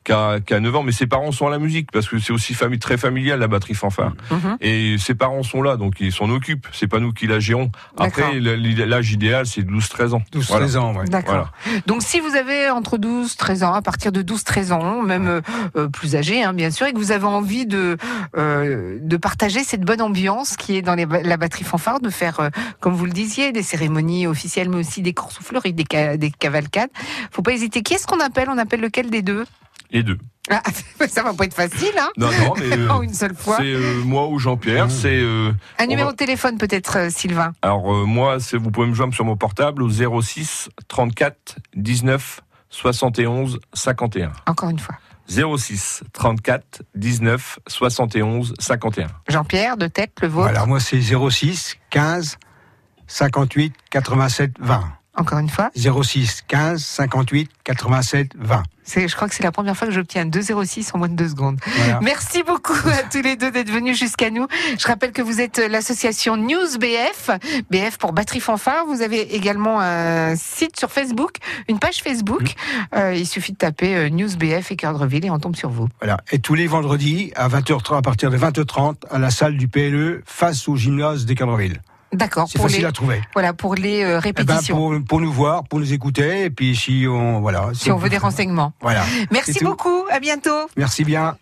qui, 0.05 0.13
a, 0.13 0.41
qui 0.41 0.55
a 0.55 0.61
9 0.61 0.77
ans, 0.77 0.83
mais 0.83 0.93
ses 0.93 1.07
parents 1.07 1.33
sont 1.33 1.47
à 1.47 1.51
la 1.51 1.59
musique 1.59 1.91
parce 1.93 2.09
que 2.09 2.19
c'est 2.19 2.33
aussi 2.33 2.55
famille 2.55 2.79
très 2.79 2.97
familial 2.97 3.39
la 3.41 3.49
batterie 3.49 3.75
fanfare. 3.75 4.13
mhm. 4.31 4.57
Et 4.61 4.97
ses 4.99 5.15
parents 5.15 5.43
sont 5.43 5.63
là, 5.63 5.77
donc 5.77 5.95
ils 6.01 6.13
s'en 6.13 6.31
occupent. 6.31 6.67
C'est 6.73 6.87
pas 6.89 7.01
nous 7.01 7.13
qui 7.13 7.27
la 7.27 7.41
gérons. 7.41 7.71
Après, 7.97 8.39
l'âge 8.41 9.13
idéal, 9.13 9.47
c'est 9.47 9.63
12-13 9.63 10.15
ans. 10.15 10.23
12, 10.33 10.47
Voilà. 10.49 10.67
13 10.67 10.77
ans, 10.77 10.95
ouais. 10.95 11.05
D'accord. 11.07 11.51
Donc 11.87 12.03
si 12.03 12.21
vous 12.21 12.35
avez 12.37 12.71
entre 12.71 12.97
12 12.99 13.37
13 13.37 13.63
ans, 13.65 13.75
à 13.75 13.83
partir 13.83 14.13
de 14.13 14.23
12 14.23 14.45
13 14.45 14.73
ans, 14.73 15.03
même 15.03 15.27
euh, 15.27 15.41
euh, 15.77 15.89
plus 15.89 16.15
âgé 16.17 16.43
hein, 16.43 16.53
bien 16.53 16.71
sûr, 16.71 16.87
et 16.87 16.93
que 16.93 16.99
vous 16.99 17.13
avez 17.13 17.25
envie 17.27 17.67
de 17.67 17.97
euh, 18.37 18.99
de 19.01 19.17
partager 19.17 19.65
cette 19.65 19.83
bonne 19.83 20.01
ambiance 20.03 20.28
qui 20.59 20.77
est 20.77 20.83
dans 20.83 20.95
les, 20.95 21.07
la 21.07 21.37
batterie 21.37 21.65
fanfare, 21.65 22.01
de 22.01 22.11
faire 22.11 22.41
euh, 22.41 22.49
comme 22.81 22.95
vous 22.95 23.05
le 23.07 23.13
disiez 23.13 23.53
des 23.53 23.63
cérémonies 23.63 24.27
officielles 24.27 24.69
mais 24.69 24.77
aussi 24.79 25.03
des 25.03 25.15
courses 25.15 25.39
fleuries, 25.39 25.73
des, 25.73 25.85
ca- 25.91 26.17
des 26.17 26.31
cavalcades. 26.31 26.91
Faut 27.31 27.43
pas 27.43 27.53
hésiter. 27.53 27.83
Qui 27.83 27.95
est-ce 27.95 28.07
qu'on 28.07 28.21
appelle? 28.21 28.49
On 28.51 28.59
appelle 28.59 28.81
lequel 28.81 29.11
des 29.11 29.23
deux? 29.23 29.45
Les 29.91 30.03
deux. 30.03 30.19
ah, 30.51 30.63
Ça 31.09 31.23
va 31.23 31.33
pas 31.33 31.45
être 31.45 31.55
facile 31.55 31.93
hein 31.99 32.11
Non, 32.19 32.29
non, 32.31 32.55
mais 32.59 32.77
euh, 32.79 32.89
En 32.91 33.03
une 33.03 33.15
seule 33.15 33.35
fois. 33.35 33.57
c'est 33.59 33.65
euh, 33.73 34.03
moi 34.05 34.29
ou 34.29 34.39
Jean-Pierre. 34.39 34.91
C'est 34.91 35.19
euh, 35.21 35.51
Un 35.79 35.87
numéro 35.87 36.09
va- 36.09 36.13
de 36.13 36.17
téléphone 36.19 36.59
peut-être 36.59 36.99
euh, 36.99 37.11
Sylvain. 37.11 37.53
alors 37.63 37.91
euh, 37.95 38.05
moi, 38.05 38.39
c'est 38.41 38.59
vous 38.59 38.71
pouvez 38.71 38.87
me 38.87 38.95
joindre 38.95 39.15
sur 39.15 39.25
mon 39.25 39.37
portable 39.37 39.83
au 39.83 39.89
06 40.21 40.69
34 40.89 41.57
19 41.75 42.41
71 42.71 43.61
51. 43.73 44.33
Encore 44.47 44.69
une 44.69 44.79
fois. 44.79 44.97
06 45.29 46.03
34 46.13 46.83
19 46.95 47.59
71 47.67 48.55
51. 48.59 49.07
Jean-Pierre, 49.29 49.77
de 49.77 49.87
tête, 49.87 50.13
le 50.23 50.29
vôtre. 50.29 50.49
Voilà, 50.49 50.67
moi 50.67 50.81
c'est 50.81 51.01
06 51.01 51.77
15 51.91 52.39
58 53.07 53.75
87 53.91 54.53
20. 54.61 54.98
Encore 55.19 55.41
une 55.41 55.49
fois. 55.49 55.71
06 55.75 56.45
15 56.47 56.81
58 56.81 57.51
87 57.65 58.33
20. 58.39 58.63
C'est, 58.85 59.07
je 59.07 59.15
crois 59.15 59.29
que 59.29 59.35
c'est 59.35 59.43
la 59.43 59.53
première 59.53 59.77
fois 59.77 59.87
que 59.89 59.93
j'obtiens 59.93 60.25
2,06 60.25 60.93
en 60.95 60.99
moins 60.99 61.09
de 61.09 61.15
deux 61.15 61.29
secondes. 61.29 61.59
Voilà. 61.77 61.99
Merci 62.01 62.43
beaucoup 62.43 62.73
à 62.89 63.03
tous 63.03 63.21
les 63.21 63.37
deux 63.37 63.51
d'être 63.51 63.71
venus 63.71 63.99
jusqu'à 63.99 64.31
nous. 64.31 64.47
Je 64.79 64.87
rappelle 64.87 65.13
que 65.13 65.21
vous 65.21 65.41
êtes 65.41 65.59
l'association 65.59 66.37
News 66.37 66.79
BF, 66.81 67.31
BF 67.71 67.99
pour 67.99 68.13
Batterie 68.13 68.41
Fanfare. 68.41 68.87
Vous 68.87 69.03
avez 69.03 69.35
également 69.35 69.81
un 69.81 70.37
site 70.37 70.79
sur 70.79 70.91
Facebook, 70.91 71.33
une 71.69 71.79
page 71.79 72.01
Facebook. 72.03 72.55
Euh, 72.95 73.13
il 73.15 73.27
suffit 73.27 73.53
de 73.53 73.59
taper 73.59 73.95
euh, 73.95 74.09
News 74.09 74.37
BF 74.39 74.71
et 74.71 74.77
Cœur-de-Ville 74.77 75.27
et 75.27 75.31
on 75.31 75.39
tombe 75.39 75.57
sur 75.57 75.69
vous. 75.69 75.89
Voilà. 76.01 76.19
Et 76.31 76.39
tous 76.39 76.55
les 76.55 76.69
vendredis 76.69 77.33
à 77.35 77.49
20h30, 77.49 77.99
à 77.99 78.03
partir 78.03 78.31
de 78.31 78.39
20h30, 78.39 78.95
à 79.11 79.19
la 79.19 79.31
salle 79.31 79.57
du 79.57 79.69
PLE, 79.69 80.23
face 80.25 80.67
au 80.69 80.77
gymnase 80.77 81.27
des 81.27 81.35
Cadreville. 81.35 81.83
D'accord. 82.13 82.49
C'est 82.51 82.59
Pour 82.59 82.67
facile 82.67 82.83
les, 82.83 82.87
à 82.89 82.93
trouver. 82.93 83.21
voilà, 83.35 83.53
pour 83.53 83.75
les 83.75 84.03
euh, 84.03 84.21
Eh 84.25 84.33
ben, 84.33 84.43
répétitions. 84.45 84.77
pour, 84.77 84.95
pour 85.07 85.21
nous 85.21 85.33
voir, 85.33 85.65
pour 85.65 85.79
nous 85.79 85.93
écouter, 85.93 86.45
et 86.45 86.51
puis 86.51 86.75
si 86.75 87.07
on, 87.09 87.41
voilà. 87.41 87.69
si 87.75 87.91
on 87.91 87.99
veut 87.99 88.09
des 88.09 88.17
renseignements. 88.19 88.73
Voilà. 88.81 89.05
Merci 89.31 89.55
tout. 89.55 89.67
beaucoup. 89.67 90.05
À 90.11 90.19
bientôt. 90.19 90.69
Merci 90.77 91.05
bien. 91.05 91.37